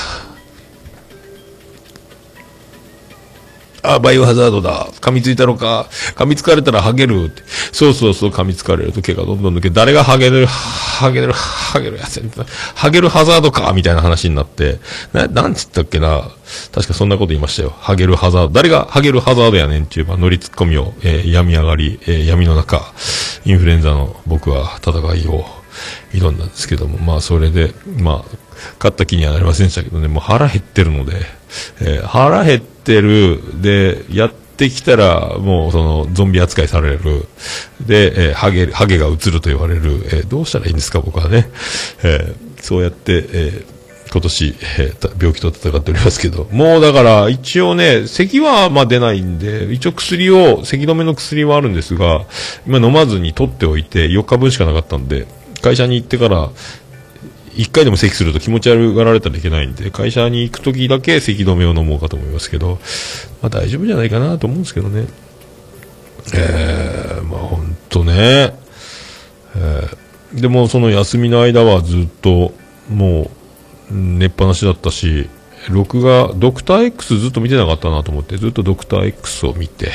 [3.83, 4.87] あ、バイオハザードだ。
[5.01, 5.88] 噛みついたのか。
[6.16, 7.43] 噛みつかれたらハゲるって。
[7.73, 12.31] そうそうそう、噛みつかれると毛がどんどん抜け、誰がハゲる、ハゲる、ハゲるやつやん
[12.75, 14.79] ハゲるハザードかみたいな話になって、
[15.12, 16.31] な、なんつったっけな。
[16.73, 17.75] 確かそんなこと言いましたよ。
[17.79, 18.55] ハゲるハザード。
[18.55, 22.93] 誰がハゲるハザードやねんっていう、まあ、乗りツッコミを、えー、病み上がり、えー闇の中、
[23.45, 25.45] インフルエンザの僕は戦いを
[26.12, 28.37] 挑んだんですけども、まあそれで、まあ、
[28.79, 31.14] 勝った気にはなりませんでしたけどね、もう腹減ってるので、
[31.81, 37.27] えー腹減ってる、で、やってきたら、もうその、ゾンビ扱いされる、
[37.87, 41.51] で、えーハゲ、ハゲが映ると言われる、えーどうしたらいいんですか、僕はね。
[42.03, 43.81] えーそうやって、えー
[44.13, 52.25] 今年、えー病気と戦っておりますけど、もうだから、一応ね、咳はまあ出ないんで、一応薬を、咳止めの薬はあるんですが、
[52.67, 55.27] 今飲まずに取っておいて、4日分しかなかったんで、
[55.63, 56.51] 会社に行ってから、
[57.53, 62.79] 1回でも咳すると気持ち悪がられたらいけないんで、会社に行く時だけ咳止めを飲もうかと思いますけど、
[63.43, 65.07] まあ大丈夫じゃないかなと思うんですけどね。
[66.35, 68.55] えー、まあ本当ね、
[69.57, 72.53] えーでもその休みの間はずっと、
[72.89, 73.31] も
[73.91, 75.29] う、寝っぱなしだったし、
[75.69, 79.91] 録画、ドクター X ずっと見てなかったなと思って、ずっとドクター X を見て、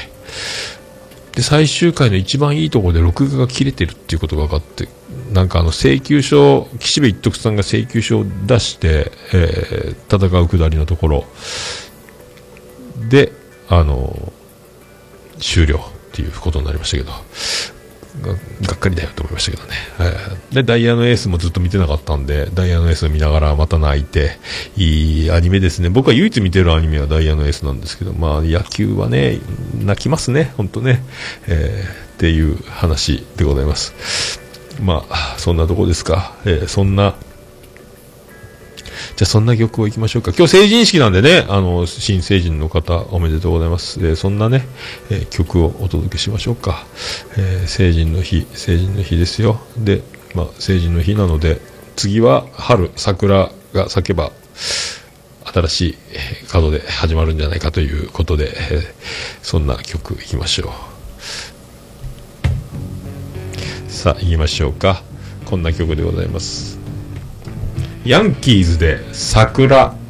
[1.35, 4.87] で、最終回の一番いいところで録画が切れてるっていうことが分かって、
[5.33, 11.25] なんかあの請求書、岸部一徳さんが請求書を出して、えー戦うくだりのところ。
[13.09, 13.33] で、
[13.67, 14.31] あの
[15.39, 15.81] 終了っ
[16.13, 17.11] ていうことになりましたけど、
[18.21, 18.33] が
[18.73, 19.73] っかりだよと思いましたけどね。
[19.99, 24.37] えーで、ダイヤのエースもずっと見てなかったんで、ダイヤのエースを見ながらまた泣いて、
[24.77, 25.89] いいアニメですね。
[25.89, 29.39] 僕は唯一見てるアニメはダイヤのエースなんですけど、まあ野球はね、
[29.83, 31.03] 泣きますね、本当ね。
[31.47, 34.39] えーっていう話でございます。
[34.81, 36.33] まあ、そんなとこですか。
[36.45, 37.15] えーそんな、
[39.15, 40.31] じゃあそんな曲をいきましょうか。
[40.37, 43.99] 今日成人式なんでね、あの、新成人の方おめでとうございます。
[44.05, 44.67] えそんなね、
[45.09, 46.85] えー曲をお届けしましょうか。
[47.37, 49.59] えー成人の日、成人の日ですよ。
[49.77, 50.01] で、
[50.33, 51.59] まあ、成人の日なので、
[51.95, 54.31] 次は春、桜が咲けば、
[55.45, 55.97] 新しい
[56.49, 58.81] 角で始まるんじゃないかということで、えー
[59.41, 60.73] そんな曲いきましょ
[63.87, 63.91] う。
[63.91, 65.01] さあ、行きましょうか。
[65.45, 66.84] こんな曲でございます。
[68.05, 70.04] ヤンキーズで桜。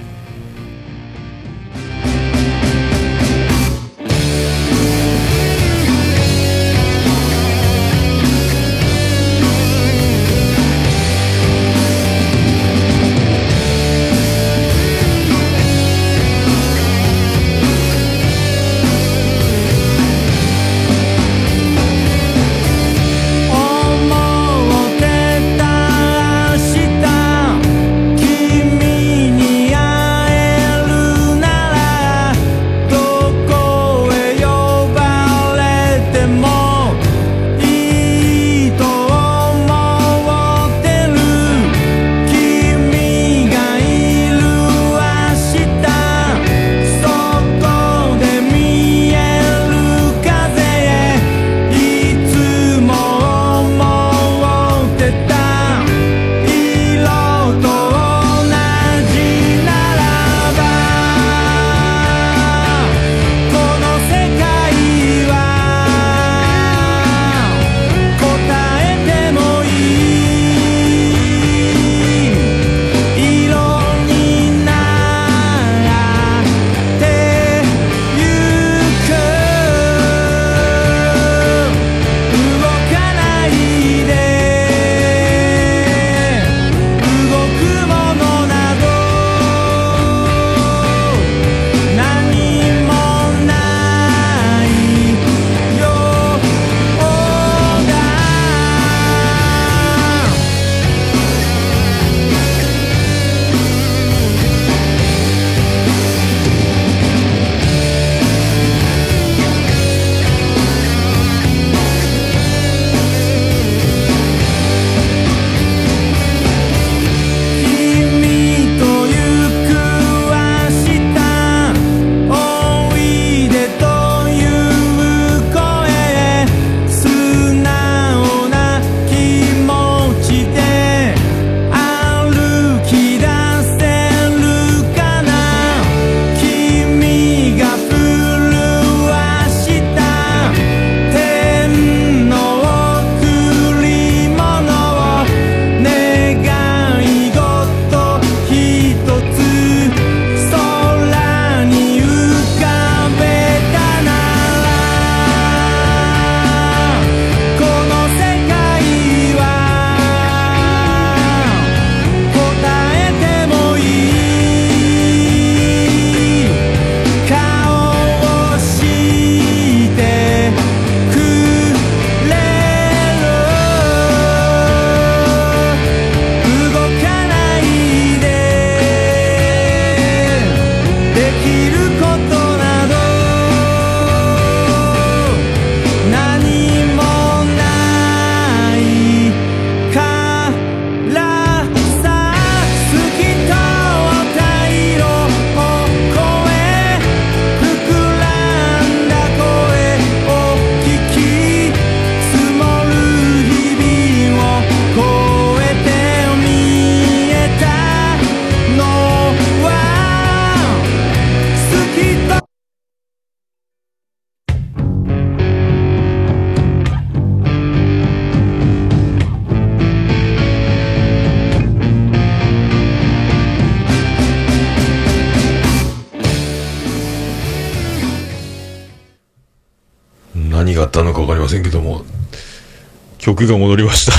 [233.47, 234.13] が戻りました。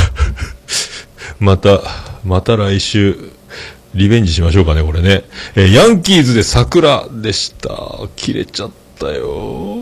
[1.41, 1.81] また、
[2.25, 3.17] また来週、
[3.95, 5.25] リベンジしましょうかね、これね。
[5.55, 7.71] えーヤンキーズで桜でした。
[8.17, 9.77] 切れちゃったよ。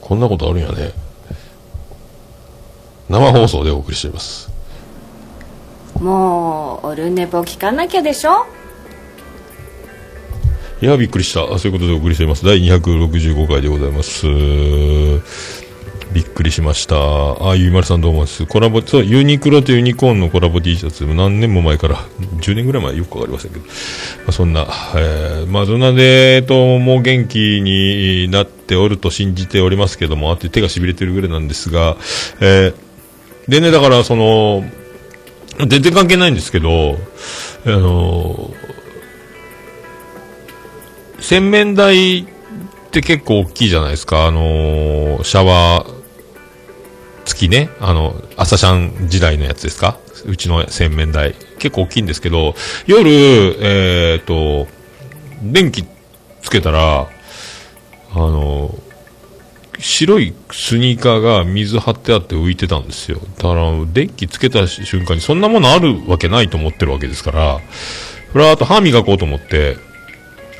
[0.00, 0.92] こんなことあるんやね。
[3.08, 4.50] 生放送でお送りしています。
[6.00, 8.46] もうオルネポ聞かなきゃでしょ？
[10.82, 11.46] いや、びっくりした。
[11.60, 12.44] そういうことでお送りしています。
[12.44, 14.26] 第265回でございます。
[16.12, 16.96] びっくりしました。
[17.48, 18.46] あ、ゆいまるさんどうもです。
[18.46, 21.98] コラボ、そう、ユニクロとユニコーンのコラボ T シャツ、何年も前から、
[22.40, 23.72] 10年ぐらい前よくわかりませんけど、ま
[24.26, 24.66] あ、そんな、
[24.96, 31.96] えー、まあ、どんなで、えっと、もう元気になっておると信じておりますけども、あって手が痺れてるぐらいなんですが、
[32.40, 32.74] えー
[33.46, 34.64] でね、だからその、
[35.58, 36.98] 全然関係ないんですけど、
[37.66, 38.52] あの、
[41.22, 42.24] 洗面台っ
[42.90, 44.26] て結構大きいじゃないですか。
[44.26, 46.02] あの、シャワー
[47.24, 51.34] 付きね、あの、朝シャン時代のやつですかうちの洗面台。
[51.58, 52.54] 結構大きいんですけど、
[52.86, 53.10] 夜、
[53.60, 54.66] えっ、と、
[55.42, 55.84] 電気
[56.42, 57.08] つけたら、
[58.14, 58.74] あの、
[59.78, 63.20] 白いスニーカーが水張ってあって浮いてたんですよ。
[63.38, 67.60] だから、電気つけた瞬間にそんなものあるわけないと思ってるわけですから、
[68.32, 69.76] ふらーっと歯磨こうと思って、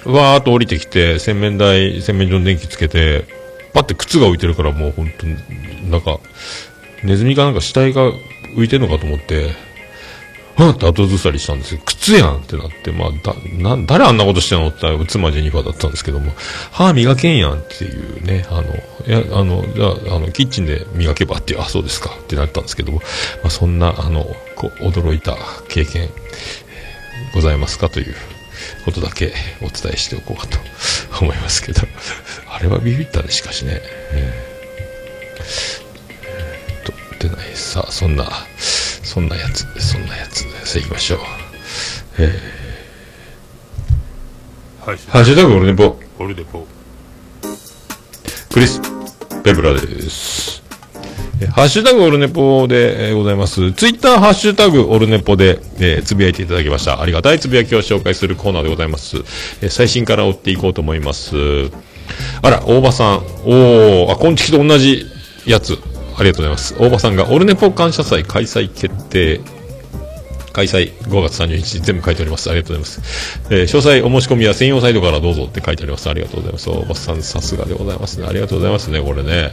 [0.05, 3.25] わーっと降りてきて、洗面台、洗面所の電気つけて、
[3.73, 6.19] パって靴が浮いてるからもう本当に、なんか、
[7.03, 8.11] ネズミかなんか死体が
[8.57, 9.51] 浮いてるのかと思って、
[10.57, 11.81] はぁって後ずさりしたんですよ。
[11.85, 13.35] 靴やんってなって、まあ、だ、
[13.77, 16.33] な、誰あんなことしてんのって言ったら妻ジェニファーだったんですけども、
[16.71, 18.63] 歯磨けんやんっていうね、あの、
[19.07, 22.99] いや、あの、じゃあ、あの、キッチンで磨けばって、あ、そうですかってなったんですけども、
[23.43, 24.25] まあ、そんな、あの、
[24.57, 25.37] こう、驚いた
[25.69, 26.11] 経験、
[27.33, 28.15] ございますかという
[28.85, 30.59] ことだけお伝えしておこうかと
[31.21, 31.83] 思いますけど、
[32.51, 33.81] あれはビビったね、しかしね。
[34.13, 37.51] えーと、出ない。
[37.55, 40.47] さあ、そんな、そんなやつ、そんなやつ、さ
[40.77, 41.19] あ行きましょう。
[42.19, 42.63] え
[44.85, 46.67] はいー、ハッシュタグオルネポ、これでこ
[48.53, 48.81] クリス・
[49.43, 50.62] ペブラです。
[51.47, 53.73] ハッシュタグオルネポで、えございます。
[53.73, 57.01] ツイッターハッシュタグオルネポで、えーつぶやいていただきました。
[57.01, 59.17] ありがたいつぶやきを紹介するコーナーでございます。
[59.61, 61.37] えー最新から追っていこうと思います。
[62.43, 63.17] あら、大場さん。
[63.19, 65.07] おー、あ、今月と同じ
[65.47, 65.79] やつ。
[66.17, 66.75] ありがとうございます。
[66.79, 69.41] 大場さんがオルネポ感謝祭開催決定。
[70.53, 72.51] 開催5月30日全部書いております。
[72.51, 73.41] ありがとうございます。
[73.51, 76.09] えー詳細お申し込みは専用サイトからどうぞって書いてあります。
[76.09, 76.71] ありがとうございます。
[76.71, 78.27] 大場さんさすがでございますね。
[78.27, 79.01] ありがとうございますね。
[79.01, 79.53] これね。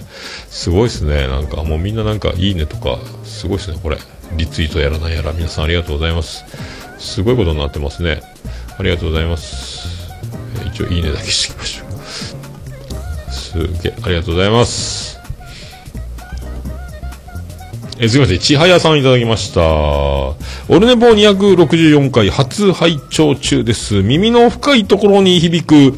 [0.49, 1.27] すごいですね。
[1.27, 3.79] なんかもうみんななんかいいねとか、すごいですね。
[3.81, 3.97] これ。
[4.37, 6.43] リツイートやらないやら皆さんありがとうございます。
[6.99, 8.21] すごいことになってますね。
[8.77, 9.87] ありがとうございます。
[10.55, 13.31] えー一応いいねだけしておきましょう。
[13.31, 15.18] すげえ、ありがとうございます。
[18.01, 18.39] え、すみません。
[18.39, 19.61] ちはやさんいただきました。
[19.61, 20.35] オ
[20.69, 24.01] ルネポ264回初拝聴中です。
[24.01, 25.93] 耳の深いところに響く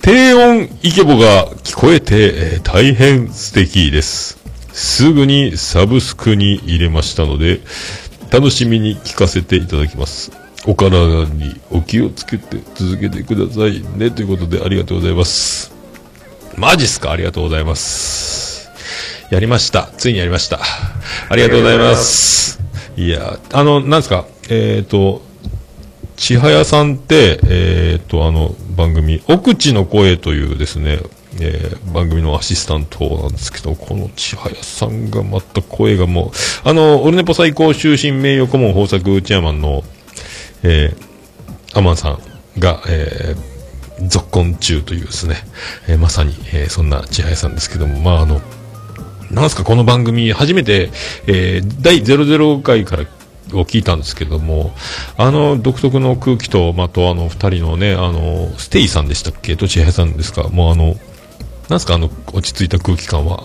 [0.00, 4.38] 低音イケボが聞こえて、えー大変素敵です。
[4.72, 7.58] すぐにサブスクに入れましたので、
[8.30, 10.30] 楽しみに聞かせていただきます。
[10.66, 14.12] お体にお気をつけて続けてくださいね。
[14.12, 15.72] ということでありがとうございます。
[16.56, 17.10] マジっすか？
[17.10, 18.49] ありがとうございます。
[19.30, 19.88] やりました。
[19.96, 20.58] ついにやりました。
[21.28, 22.60] ありがとうございます。
[22.96, 25.22] いや、あの、なんですか、えっ、と、
[26.16, 30.98] ちはやさんって、えっ、と、あの、番組、奥地の声というですね、
[31.40, 36.32] えー番組のアシスタントなんですけど、このちはやさんがまた声がも
[36.64, 39.84] う、あの、オルネポ最高終身名誉顧問豊作チェアマンの、
[40.64, 42.20] えーアマンさん
[42.58, 45.36] が、えー、続婚中というですね、
[45.86, 48.40] えーまさに、えーそんな千早さんですけども、まあ、あの、
[49.30, 50.90] なんすか、この番組、初めて、
[51.26, 53.04] えー第00回から
[53.52, 54.72] を聞いたんですけども、
[55.16, 59.56] あの独特の空気と、またあの二人のね、あの、ステイさんでしたっけ？
[59.56, 60.48] と千早さんですか？
[60.48, 60.96] もうあの、
[61.68, 61.94] なんすか？
[61.94, 63.44] あの、落ち着いた空気感は、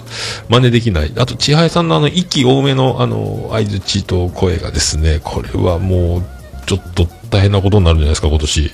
[0.49, 1.13] 真似できない。
[1.17, 6.23] あと、千早さんのあの、息多めの、あの、合図と声がですね、これはもう、
[6.65, 8.71] ちょっと大変なことになるんじゃないですか、今年。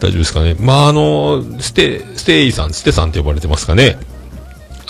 [0.00, 0.56] 大丈夫ですかね？
[0.58, 3.98] まあ、あの、ステ、ステイさん、ステさんって呼ばれてますかね？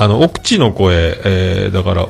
[0.03, 2.09] あの、奥地の声、えー、だから、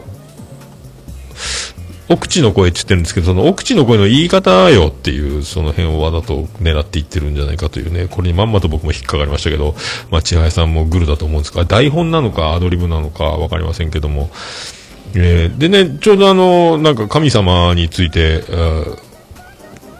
[2.09, 9.75] 奥地の声って言ってるんですけど、その奥地の声の言い方よっていう、その辺をわざと狙っていってるんじゃないかというね、これにまんまと僕も引っかかりましたけど、
[10.11, 14.31] まあ、千早さんもグルだと思うんですが、台本なのかアドリブなのかわかりませんけども、
[15.15, 18.45] えーでね、ちょうどあの、なんか神様について、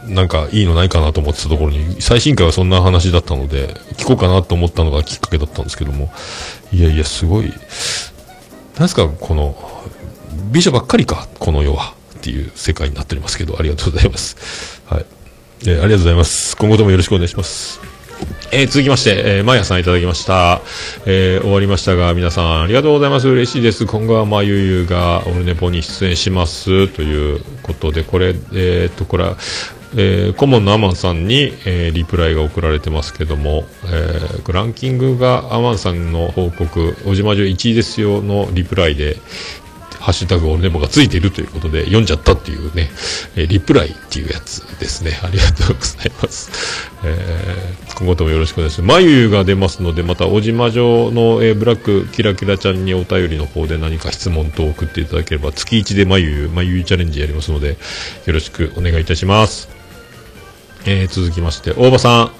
[0.07, 6.11] なんかいいのないかなと思ってたところに、最新回はそんな話だったので、聞こうかなと思ったのがきっかけだったんですけども、
[6.73, 7.53] いやいや、すごい、
[8.79, 9.55] なんすか、この、
[10.51, 11.93] 美女ばっかりか、この世は。
[12.17, 14.81] っていう世界になっておりますけど、ありがとうございます。
[14.85, 15.05] はい。
[15.67, 16.55] えーありがとうございます。
[16.55, 17.81] 今後ともよろしくお願いします。
[18.53, 20.61] えー続きまして、えー、まやさんいただきました。
[21.05, 23.27] えー終わりましたが、皆さんありがとうございます。
[23.27, 23.85] 嬉しいです。
[23.85, 26.87] 今後はまゆゆがオルネポに出演します。
[26.87, 29.35] ということで、これ、えーっと、これは、
[29.95, 39.17] えー顧問のアマンさんに、えーリプライが送られてますけども、えーランキングがアマンさんの報告、おじまじゅ1位ですよのリプライで、
[39.99, 42.89] ハッシュタグオルネポがついているということで、読んじゃったっていうね、
[43.35, 45.17] えーリプライっていうやつですね。
[45.23, 46.91] ありがとうございます。
[47.05, 49.01] えー今後ともよろしくお願いします。
[49.01, 57.77] 眉が出ますので、また、小島城の、えーブラックキラキラちゃんにお便りの方で何か質問等を送っていただければ、月1で眉、眉チャレンジやりますので、
[58.25, 59.72] よろしくお願いいたします。
[60.85, 62.31] えー続きまして、大場さん、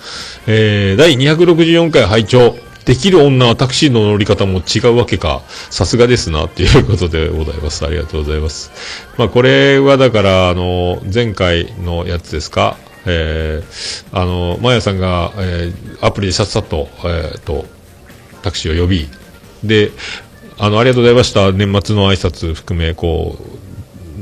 [0.48, 5.42] えー第264回拝聴できる女はタクシーの乗り方も違うわけか。
[5.70, 7.86] さすがですな、っていうことでございます。
[7.86, 8.72] ありがとうございます。
[9.18, 12.78] まあ、これはだから、あの、前回のやつですか？
[13.06, 17.66] えーあの、まやさんが、えーアプリでさっさと、えーと、
[18.42, 19.08] タクシーを呼び、
[19.64, 19.92] で、
[20.58, 21.54] あの、ありがとうございました。
[21.54, 23.53] 年末の挨拶含め、こう、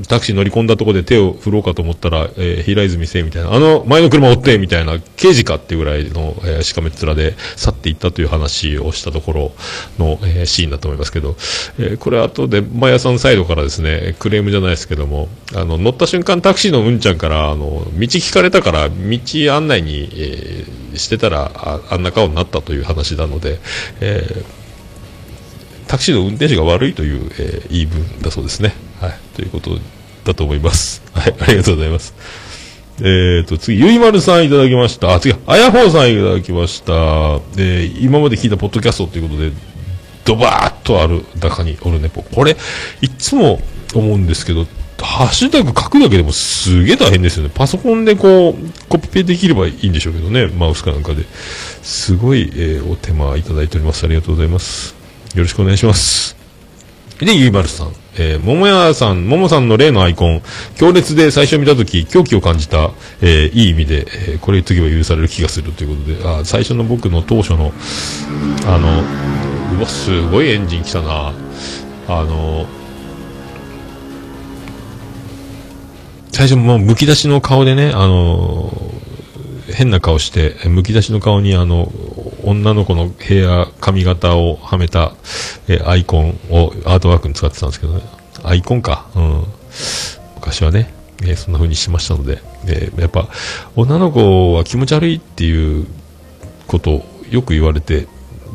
[0.07, 9.51] タクシー乗り込んだところで手を振ろうかと思ったら、えー平泉聖みたいな、あの前の車追ってみたいな、刑事かっていうぐらいの、えーしかめっ面で去っていったという話をしたところ
[9.97, 11.35] の、えーシーンだと思いますけど、
[11.79, 18.95] えーこれ後で、マヤさんサイドからですね、クレームじゃないですけども、あの、乗った瞬間タクシーのうんちゃんから、あの、道聞かれたから、道
[19.55, 23.59] 案内に、えーしてたらあ、あんな顔になったという話なので、
[24.01, 24.61] えー
[25.87, 28.73] タクシーの運転手が悪いという、えー言い分だそうですね。
[29.01, 29.13] はい。
[29.35, 29.71] ということ
[30.23, 31.01] だと思います。
[31.13, 31.35] はい。
[31.39, 32.13] ありがとうございます。
[32.99, 35.15] えーと、次、ゆいまるさんいただきました。
[35.15, 36.93] あ、次、あやほうさんいただきました。
[36.93, 39.51] えー今まで聞いたポッドキャストということで、
[40.23, 42.21] ドバーッとある中におるネポ。
[42.21, 42.55] これ、
[43.01, 43.59] いつも
[43.95, 44.67] 思うんですけど、
[45.01, 47.51] ハッシュタグ書くだけでもすげえ大変ですよね。
[47.51, 50.45] パソコンでこう、コピペできればいいんでしょうけどね。
[50.45, 51.25] マウスかなんかで。
[51.81, 54.03] すごい、えーお手間いただいております。
[54.03, 54.93] ありがとうございます。
[55.33, 56.35] よろしくお願いします。
[57.19, 58.00] で、ゆいまるさん。
[58.17, 60.41] えー、桃屋さん、桃さんの例のアイコン、
[60.75, 62.91] 強烈で最初見たとき、狂気を感じた、
[63.21, 67.71] えーいい意味で、えーこれ次は許される気がするということで、あ最初の僕の当初の、
[68.67, 69.03] あの、
[69.77, 71.33] うわ、すごいエンジン来たな。
[72.07, 72.65] あの、
[76.31, 78.73] 最初もうむき出しの顔でね、あの
[79.71, 81.91] 変な顔して、むき出しの顔にあの、
[82.43, 85.13] 女の子のヘア、髪型をはめた、
[85.67, 88.01] えアイコンをアートワークに使ってたんですけどね。
[88.43, 89.09] アイコンか。
[89.15, 89.45] うん。
[90.35, 93.29] 昔はね、えーそんな風にしましたので、えーやっぱ、
[93.75, 95.87] 女の子は気持ち悪いっていう
[96.67, 98.07] ことをよく言われて、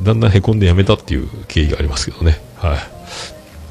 [0.03, 2.41] だんだん凹んでやめたっていう経緯がありますけどね。
[2.57, 2.79] はい。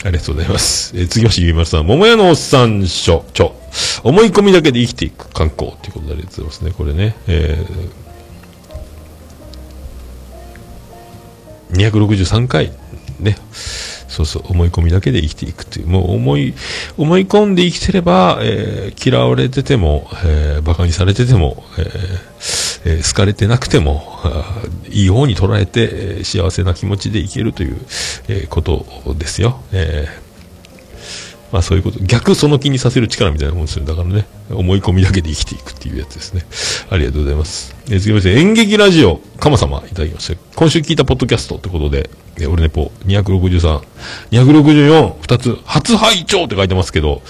[0.06, 0.96] ありがとうございます。
[0.96, 3.56] えー、次ましてゆいまさん、桃屋のおっさん書、ちょ、
[4.04, 6.72] 思い込みだけで生きていく観光ということでありがとうございますね。
[6.72, 8.05] これね、えー、
[11.72, 12.72] 263回、
[13.20, 13.38] ね。
[14.08, 16.54] そうそう、思い込みだけで生きていくという、もう思い、
[16.98, 21.88] 思い込んで生きてれば、えー嫌われてても、えー、馬鹿にされてても、えー
[22.86, 24.04] えー好かれてなくても、
[24.90, 27.78] いい方に捉えて、えー幸せな気持ちでいけるという、
[28.30, 28.86] えーこと
[29.18, 29.62] ですよ。
[29.74, 30.25] えー
[31.52, 33.86] まあそういうこと、逆その気にさせる力みたいなもんですよ。
[33.86, 36.46] だからね、思い込みだけで生きていくっていうやつですね。
[36.90, 37.76] ありがとうございます。
[37.90, 40.40] えー次まして、演劇ラジオ、かま様いただきました。
[40.56, 43.82] 今週聞いたポッドキャストってことで、え、俺ネポ263、
[44.32, 47.22] 264、2つ、初拝聴って書いてますけど、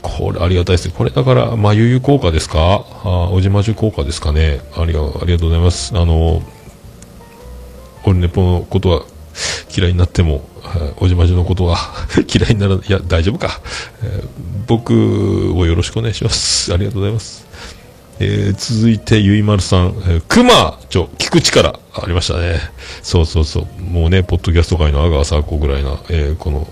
[0.00, 0.94] これありがたいですね。
[0.96, 2.84] これだから、まゆゆ効果ですか？
[3.04, 4.60] あおじまじゅ効果ですかね？
[4.76, 5.92] ありが、ありがとうございます。
[5.98, 6.42] あの、
[8.04, 9.02] オルネポのことは
[9.76, 10.48] 嫌いになっても、
[10.98, 11.78] おじまじのことは
[12.32, 13.60] 嫌いにならな、いや、大丈夫か。
[14.02, 14.28] えー
[14.66, 16.74] 僕をよろしくお願いします。
[16.74, 17.46] ありがとうございます。
[18.20, 22.60] えー続いて、ゆいまるさん、えー、くま、ちょ、聞く力、ありましたね。
[23.02, 23.82] そうそうそう。
[23.82, 26.68] もうね、ポッドキャスト界の阿川佐和子ぐらいな、えーこの、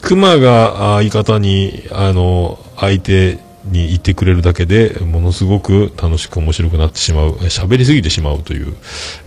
[0.00, 3.38] 熊があ相方に、あの、相手
[3.70, 8.74] にいてくれるだけで、ものすごく楽しく面白くなってしまう、喋りすぎてしまうという、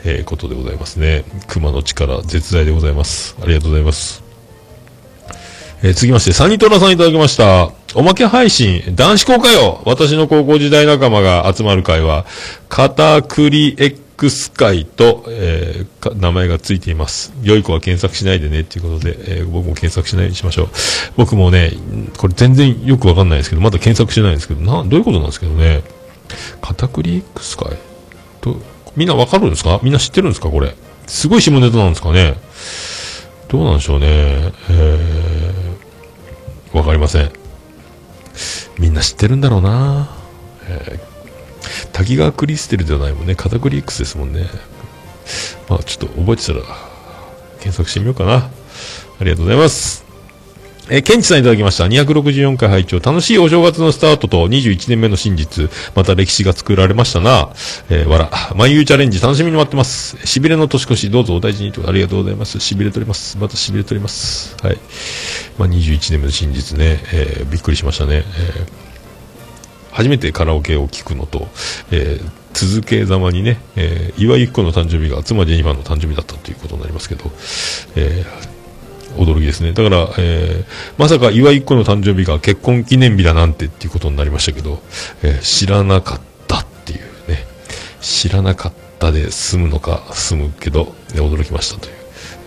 [0.04, 1.24] えーことでございますね。
[1.48, 3.36] 熊の力、絶大でございます。
[3.42, 4.24] ありがとうございます。
[5.84, 7.72] えー続きまして、サニトラさんいただきました。
[7.94, 12.26] おまけ配信、男子校かよ私の高校時代仲間が集まる会は、
[12.70, 13.22] カタ
[14.22, 17.34] クリ X 会と、えー名前がついています。
[17.42, 20.70] 良い子は検索しないでねっていうことで、えー僕も検索しないようにしましょう。
[21.18, 21.74] 僕もね、
[22.18, 25.82] これ全然よくわかんないですけど、まだ検索してないんですけど、な、どういうことなんですけどね。
[26.62, 27.78] カタクリ X 会
[28.42, 28.60] と、
[28.96, 29.80] みんなわかるんですか？
[29.82, 30.50] みんな知ってるんですか？
[30.50, 30.76] これ。
[31.08, 32.36] すごい下ネタなんですかね
[33.50, 34.54] どうなんでしょうね。
[34.70, 37.32] えー、わかりません。
[38.78, 40.16] みんな知ってるんだろうな。
[40.68, 41.11] えー、
[41.92, 43.36] 滝川クリステルではないもんね。
[43.36, 44.48] カタクリ X ですもんね。
[45.70, 46.62] まあちょっと覚えてたら、
[47.60, 48.34] 検索してみようかな。
[48.36, 48.50] あ
[49.24, 50.02] りがとうございます。
[50.90, 51.86] えーケンチさんいただきました。
[51.86, 55.70] 264回拝聴楽しいお正月のスタートと21年目の真実。
[55.96, 57.50] また歴史が作られましたな。
[57.90, 58.30] えー、わら。
[58.56, 60.18] 眉ゆチャレンジ楽しみに待ってます。
[60.26, 61.88] しびれの年越し、どうぞお大事にと。
[61.88, 62.60] ありがとうございます。
[62.60, 63.38] しびれとります。
[63.38, 64.58] またしびれとります。
[64.62, 64.78] はい。
[65.58, 67.00] まあ、21年目の真実ね。
[67.14, 68.16] えーびっくりしましたね。
[68.16, 68.91] えー
[69.92, 71.48] 初めてカラオケを聴くのと、
[71.92, 77.32] えー続けざまにね、えー岩井由紀子の誕生日が妻ジェニファーの誕生日だったということになりますけど、
[77.96, 78.52] えー
[79.18, 79.72] 驚きですね。
[79.74, 84.82] だから、えーまさか岩井由紀子の誕生日が結婚記念日だなんてっていうことになりましたけど、
[85.24, 87.46] えー知らなかったっていうね、
[88.02, 91.96] 知らなかったで済むのか済むけど、ね驚きましたという、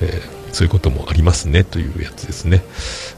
[0.03, 2.63] えーそういうこともありますねというやつですね。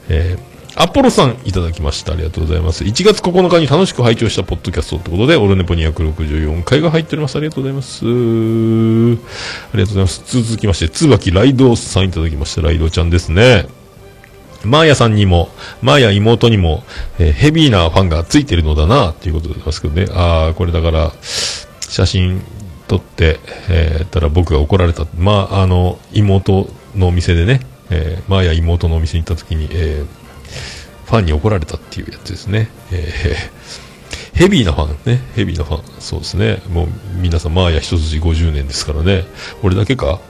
[0.09, 2.12] えーアポロさんいただきました。
[2.12, 2.85] ありがとうございます。
[2.85, 7.37] 1月9日に楽しく拝聴したポッドキャストということで、オルネポ264回が入っております。
[7.37, 8.05] ありがとうございます。
[8.05, 10.22] ありがとうございます。
[10.43, 12.61] 続きまして、椿ライドさんいただきました。
[12.61, 13.66] ライドちゃんですね。
[14.64, 15.49] マーヤさんにも、
[15.81, 16.85] マーヤ妹にも、
[17.18, 20.09] えーヘビーなファンがついてるのだな、ということでございますけどね。
[20.12, 22.43] ああ、これだから、写真
[22.87, 25.07] 撮って、えー、たら僕が怒られた。
[25.16, 30.26] まあ、あの、妹のお店でね、えー、マーヤ妹のお店に行った時に、えー
[31.07, 32.69] ファンに怒られたっていうやつですね。
[32.93, 33.77] えー
[34.37, 35.23] ヘビーなファンね。
[35.35, 35.83] ヘビーなファン。
[35.99, 36.61] そうですね。
[36.71, 36.89] もう
[37.23, 39.25] 皆さん、マーヤ一筋50年ですからね。
[39.63, 40.21] 俺だけか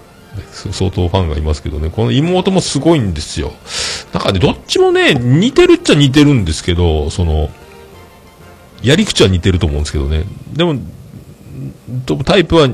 [0.52, 1.90] 相当ファンがいますけどね。
[1.90, 3.52] この妹もすごいんですよ。
[4.12, 7.50] なんかね、どっちもね、似てるっちゃ似てるんですけど、その、
[8.80, 10.24] やり口は似てると思うんですけどね。
[10.52, 10.76] でも、
[12.24, 12.68] タイプは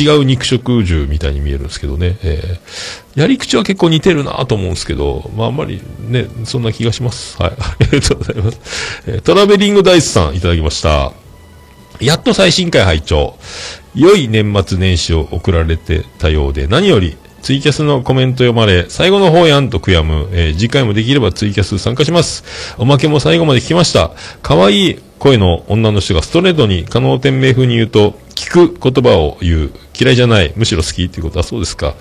[0.00, 2.18] 違う肉食獣みたいに見えるんですけどね。
[2.22, 7.36] えーやり口は結構似てるなと思うんですけど、まああんまりね、そんな気がします。
[7.42, 7.52] はい。
[7.60, 8.58] ありがとうございます。
[9.06, 11.12] えートラベリングダイスさんいただきました。
[12.00, 13.36] やっと最新回拝聴
[13.94, 22.44] 良い年末年始を送られてたようで、何より、ツイキャスのコメント読まれ、最後の方やんと悔やむ、えー次回もできればツイキャス参加します。
[22.78, 24.12] おまけも最後まで聞きました。
[24.42, 28.18] 可愛い声の女の人がストレートに、可能店名風に言うと、
[28.52, 29.70] 聞く言葉を言う。
[29.98, 30.52] 嫌いじゃない。
[30.56, 31.94] むしろ好きっていうことはそうですか。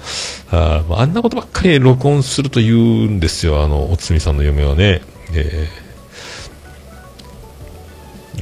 [0.51, 2.77] あーまああんなことばっかり録音すると言う
[3.09, 3.63] んですよ。
[3.63, 5.01] あの、おつみさんの嫁はね。
[5.33, 5.91] えー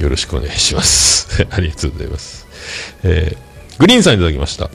[0.00, 1.28] よろしくお願いします。
[1.50, 2.46] ありがとうございます。
[3.04, 4.70] えーグリーンさんいただきました。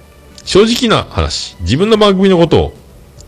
[0.46, 2.78] 正直な話、自分の番組のことを、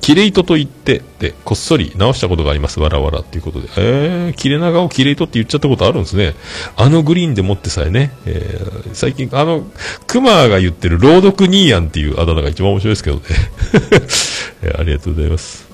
[0.02, 2.80] キレイトと言って、で、こっそり直したことがあります。
[2.80, 3.68] わらわらっていうことで。
[3.78, 6.34] えー、キレ長をキレイトって言っちゃったことあるんですね。
[6.78, 9.66] あのグリーンでもってさえね、えー最近、あの、
[10.08, 13.24] クマが言ってる朗読ニーヤンっていうあだ名が一番面白いですけどね。
[14.64, 15.68] えーありがとうございます。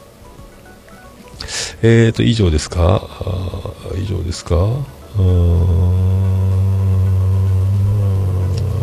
[1.84, 3.08] えーと、以上ですか？
[3.20, 4.56] あー以上ですか？
[4.56, 5.24] うー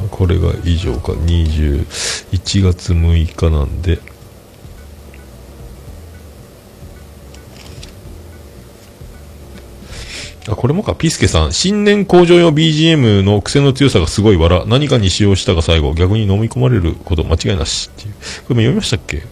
[0.07, 1.13] んこれが以上か。
[1.13, 3.99] 21月6日なんで、
[10.53, 11.53] あ、これもか、ピスケさん。
[11.53, 14.65] 新年工場用 BGM の癖の強さがすごいわら。
[14.67, 18.15] 何かに使用したが最後、逆に飲み込まれること間違いなしっていう。
[18.15, 18.21] こ
[18.51, 19.23] れも読みましたっけ？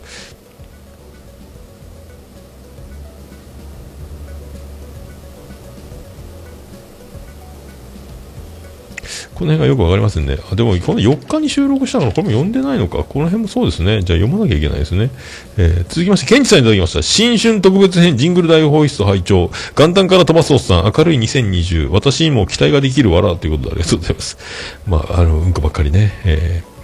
[9.39, 10.37] この辺がよくわかりませんね。
[10.51, 13.05] あ、でも、この4日に収録したのこれも読んでないのか。
[13.05, 14.03] この辺もそうですね。
[14.03, 15.11] じゃあ読まなきゃいけないですね。
[15.57, 17.03] えー続きまして、ケンチさんいただきました。
[17.03, 21.89] 新春特別編ジングル大放出拝聴元旦から飛ばすおっさん、明るい2020。
[21.91, 24.39] 私にも期待ができるわらということでありがとうございます。
[24.89, 26.13] まあ、あの、うんこばっかりね。
[26.25, 26.79] えー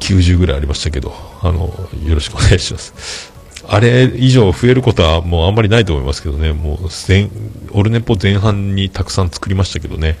[0.00, 1.72] 90ぐらいありましたけど、あの、
[2.06, 3.29] よろしくお願いします。
[3.72, 7.28] あれ以上増えることはもうあんまりないと思いますけどね、もう前、
[7.70, 10.18] オルネポ前半にたくさん作りましたけどね、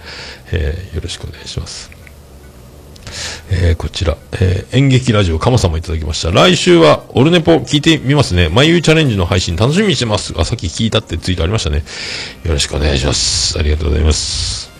[0.52, 1.90] えーよろしくお願いします。
[3.50, 6.30] えーこちら、えー演劇ラジオ、カモさんもいただきました。
[6.30, 8.48] 来週は、オルネポ聞いてみますね。
[8.48, 10.32] まゆチャレンジの配信楽しみにしてます。
[10.36, 11.82] あ、さっき聞いたってツイートありましたね。
[12.44, 13.58] よろしくお願いします。
[13.58, 14.70] ありがとうございます。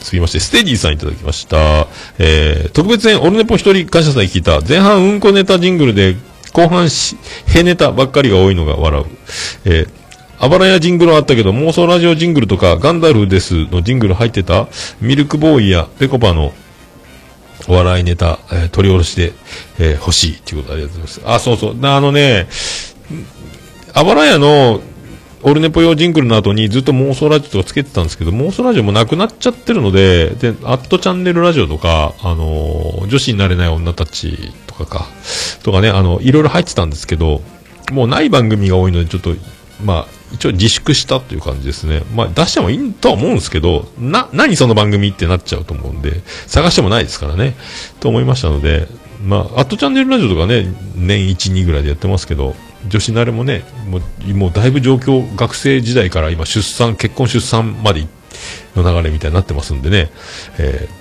[0.00, 1.86] 続きまして、ステディさんいただきました。
[2.18, 4.60] えー、特別編、オルネポ一人感謝祭聞いた。
[4.60, 6.14] 前半うんこネタジングルで、
[6.58, 9.04] 後半し、へネタばっかりが多いのが笑う。
[9.64, 9.88] えー、
[10.40, 14.66] あばらやジングルあったけど、妄想ラジオジングルとか、ガンダルですのジングル入ってた
[15.00, 16.52] ミルクボーイやペコパの
[17.68, 19.32] お笑いネタ、えー取り下ろしで、
[19.78, 21.34] えー欲しいっていうことありがとうございます。
[21.34, 21.76] あ、そうそう。
[21.80, 22.48] あのね、
[23.94, 24.80] あばらやの、
[25.42, 35.06] オルネポ用ジングルの後にずっと妄想ラジオとかつけてたんですけど、妄想ラジオもなくなっちゃってるので、で、アットチャンネルラジオとか、あの女子になれない女たちとかか、
[35.62, 37.42] とかね、あの、いろいろ入ってたんですけど、
[37.92, 39.34] もうない番組が多いので、ちょっと、
[39.84, 42.02] まあ、一応自粛したという感じですね。
[42.14, 47.56] まあ、出してもいいとは思うんですけど、な、何その番組ってなっちゃうと思うんで、探してもないですからね、
[48.00, 48.88] と思いましたので、
[49.24, 52.54] まあ、アットチャンネルラジオとかね、年1、2ぐらいでやってますけど、
[52.86, 58.06] 女子慣れもね、もう、もうだいぶ状況、学生時代から今出産、結婚出産まで
[58.76, 60.10] の流れみたいになってますんでね、
[60.58, 60.98] えー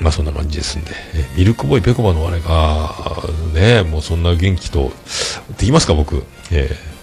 [0.00, 2.94] まあそんな感じですんで、えミルクボーイペコバのあれが、
[3.52, 4.92] ね、もうそんな元気と、
[5.58, 6.22] できますか僕、
[6.52, 6.98] えー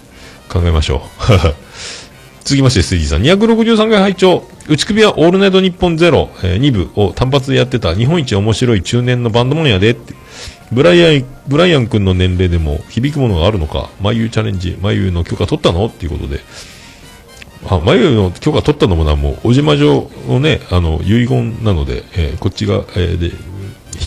[0.48, 1.00] 考えましょう。
[2.44, 3.24] 続きまして、ステージさん。
[3.24, 10.14] 263回拝聴内首はオールナイトニッポンゼロ、えー、2部を単発でやってた日本一面白い中年のバンドマンやでって。
[10.76, 15.88] ブライアン、ブライアン君の年齢でも響くものがあるのか、眉チャレンジ、眉の許可取ったの？
[15.88, 16.42] っていうことで。
[17.68, 23.34] あ、眉の許可取ったのもな、もう、小島城のね、あの、遺言なので、えーこっちが、えーで、引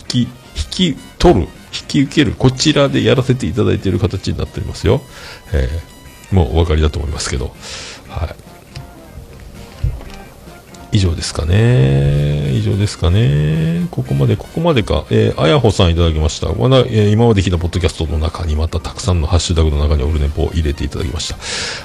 [0.07, 1.47] き、引き取る、引
[1.87, 5.01] き受ける、こちらでやらせていただいている形になっておりますよ。
[5.51, 5.99] えー
[6.35, 7.55] もうお分かりだと思いますけど。
[8.07, 8.48] はい。
[10.91, 12.51] 以上ですかね。
[12.51, 13.87] 以上ですかね。
[13.91, 15.05] ここまで、ここまでか。
[15.11, 16.51] えー、あやほさんいただきました。
[16.53, 21.37] まだ、えー今まで聞いたポッドキャストの中にまたたくさんのハッシュタグの中にオルネポを入れていただきました。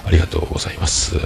[0.07, 1.17] ありがとうございます。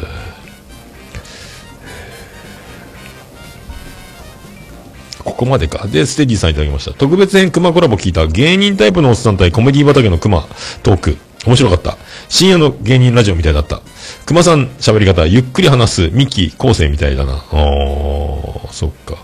[5.23, 5.87] ここまでか。
[5.87, 6.93] で、ステージさんいただきました。
[6.93, 10.43] 特別編熊コラボ聞いた芸人タイプのおっさん対コメディ畑の熊
[10.83, 11.17] トーク。
[11.47, 11.97] 面白かった。
[12.29, 13.81] 深夜の芸人ラジオみたいだった。
[14.29, 17.33] 熊さん喋り方、ゆっくり話す、ミキ、昴生みたいだな。
[17.33, 19.17] あー、そっか。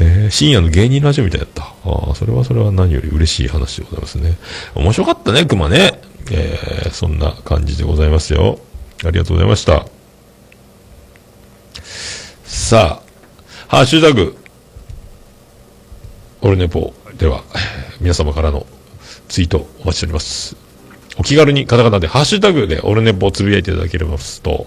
[0.00, 1.62] えー、深夜の芸人ラジオみたいだった。
[1.62, 4.36] あー、それはそれは何より嬉しい話でございますね。
[4.74, 6.02] 面白かったね、熊ね。
[6.30, 8.58] えー、そんな感じでございますよ。
[9.02, 9.86] ありがとうございました。
[12.44, 14.36] さあ、ハッシュタグ、
[16.42, 17.44] オルネポでは、
[17.98, 18.66] 皆様からの
[19.28, 20.61] ツイートお待ちしております。
[21.18, 24.66] お気軽にカタカナでハッシュタグでオルネポをつぶやいていただければと、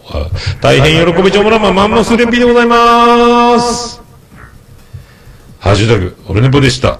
[0.61, 4.01] 大変喜びちょもらまマンモスレンピでございます。
[5.59, 6.99] ハッシュタグ、オルネポでした。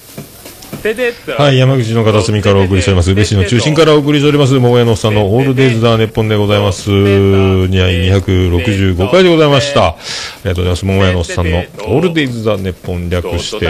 [1.37, 3.11] はい、山口の片隅からお送りしております。
[3.11, 6.89] 宇部市の中心からお送りしております、桃屋のおっさんのオールデイズ・ザ・ネッポンでございます。
[6.89, 9.89] にゃい265回でございました。
[9.89, 9.95] あ
[10.43, 10.85] りがとうございます。
[10.85, 13.67] 桃屋のおっさんのオールデイズ・ザ・ネッポン略して、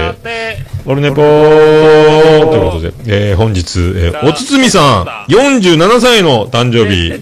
[0.85, 7.21] オルネポーということで、えー、本日、えー、おつつみさん、47歳の誕生日、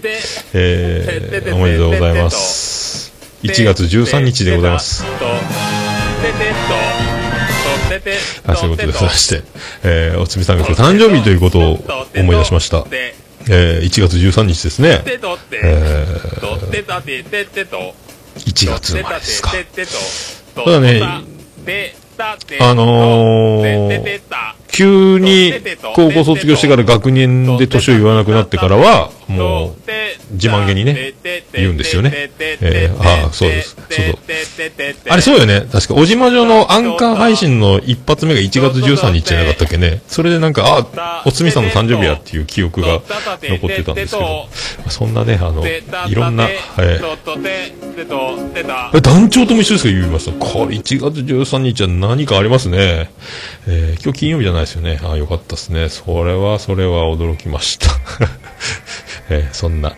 [0.54, 3.12] えー、おめでとうございます。
[3.42, 5.04] 1月13日でございます。
[8.44, 9.42] はい、そういうことでございまして、
[9.84, 11.78] えー、おつみさんが誕生日ということを
[12.16, 12.84] 思い出しました。
[13.48, 15.02] えー、1月13日ですね。
[15.06, 15.20] えー、
[18.34, 19.50] 1月生まれですか。
[20.54, 21.00] ただね、
[22.60, 24.20] あのー、
[24.68, 25.52] 急に
[25.94, 29.76] 高校卒業してから学年で年を言わなくなってからは、もう、
[30.32, 31.14] 自慢げにね、
[31.52, 32.12] 言うんですよね。
[32.38, 33.76] えー、ああ、そうです。
[33.76, 34.18] そうそう。
[35.08, 35.66] あれそうよね。
[35.72, 40.02] 確か、小島城のアンカー配信の一発目が1月13日じゃなかったっけね。
[40.08, 43.00] それでなんか、あ、おつみさんの誕生日やっていう記憶が
[43.42, 44.48] 残ってたんですけど、
[44.88, 50.32] そんなね、あの、いろんな、えー、団長とも一緒ですか言いました。
[50.32, 53.10] これ1月13日は何かありますね。
[53.66, 55.00] えー、今日金曜日じゃないですよね。
[55.02, 55.88] ああよかったですね。
[55.88, 57.88] それは、それは驚きました。
[59.32, 59.94] えー、そんな、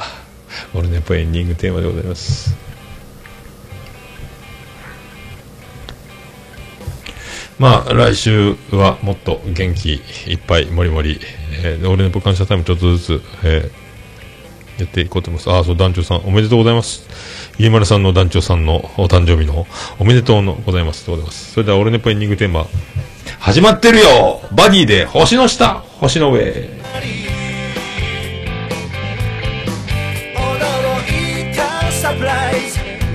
[0.75, 2.55] 俺のやっぱエンディングテーマでございます。
[7.59, 11.19] まあ、来週はもっと元気いっぱい、もりもり、
[11.65, 15.51] えー、俺の感謝タイムちょっとずつ、えー、やっていこうと思います。
[15.51, 17.09] ああ、そう、団長さん、おめでとうございます。
[17.59, 19.67] 家丸さんの団長さんのお誕生日の
[19.99, 21.07] おめでとうのございます。
[21.07, 21.53] でございます。
[21.53, 22.67] それでは、俺のエンディングテーマ、
[23.39, 26.82] 始まってるよバディで星の下、星の上。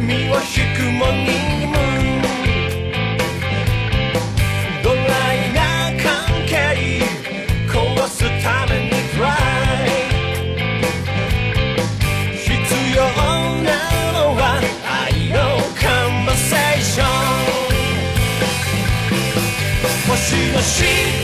[0.07, 1.75] 君は引くもにも
[4.81, 5.03] ドラ
[5.33, 5.59] イな
[6.01, 6.07] 関
[6.47, 7.03] 係
[7.67, 9.27] 壊すためにフラ
[9.83, 9.89] イ
[12.37, 12.47] 必
[12.95, 13.03] 要
[13.63, 13.67] な
[14.13, 14.41] のは
[14.85, 15.35] 愛の
[15.75, 17.07] カンバセーション
[20.07, 20.15] 星
[20.53, 21.16] の下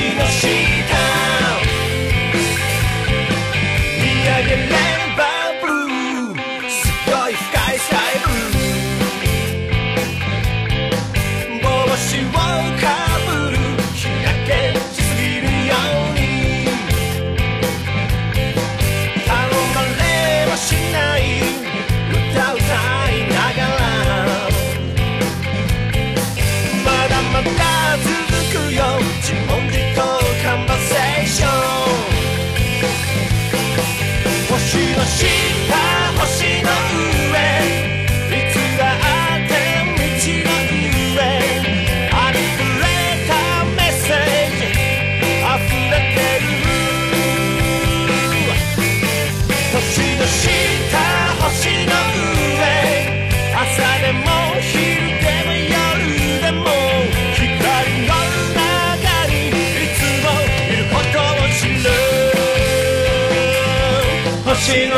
[0.00, 1.13] の下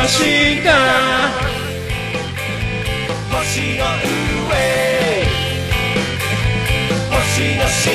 [0.07, 0.71] 星が
[3.33, 3.83] 星の
[4.47, 4.55] 上
[7.11, 7.91] 星の下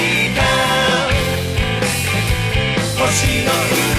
[2.99, 3.51] 星の
[3.85, 3.90] 上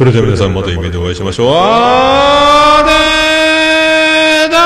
[0.00, 1.50] それでは皆さんまた夢でお会いしましょう。
[1.52, 4.56] あーで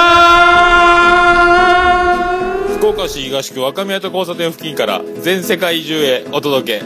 [2.71, 6.85] ー福岡市東区若宮と交差点付近から全世界中へお届け。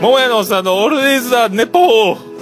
[0.00, 2.33] 桃屋のおっさんのオールディーズ・ザ・ネポー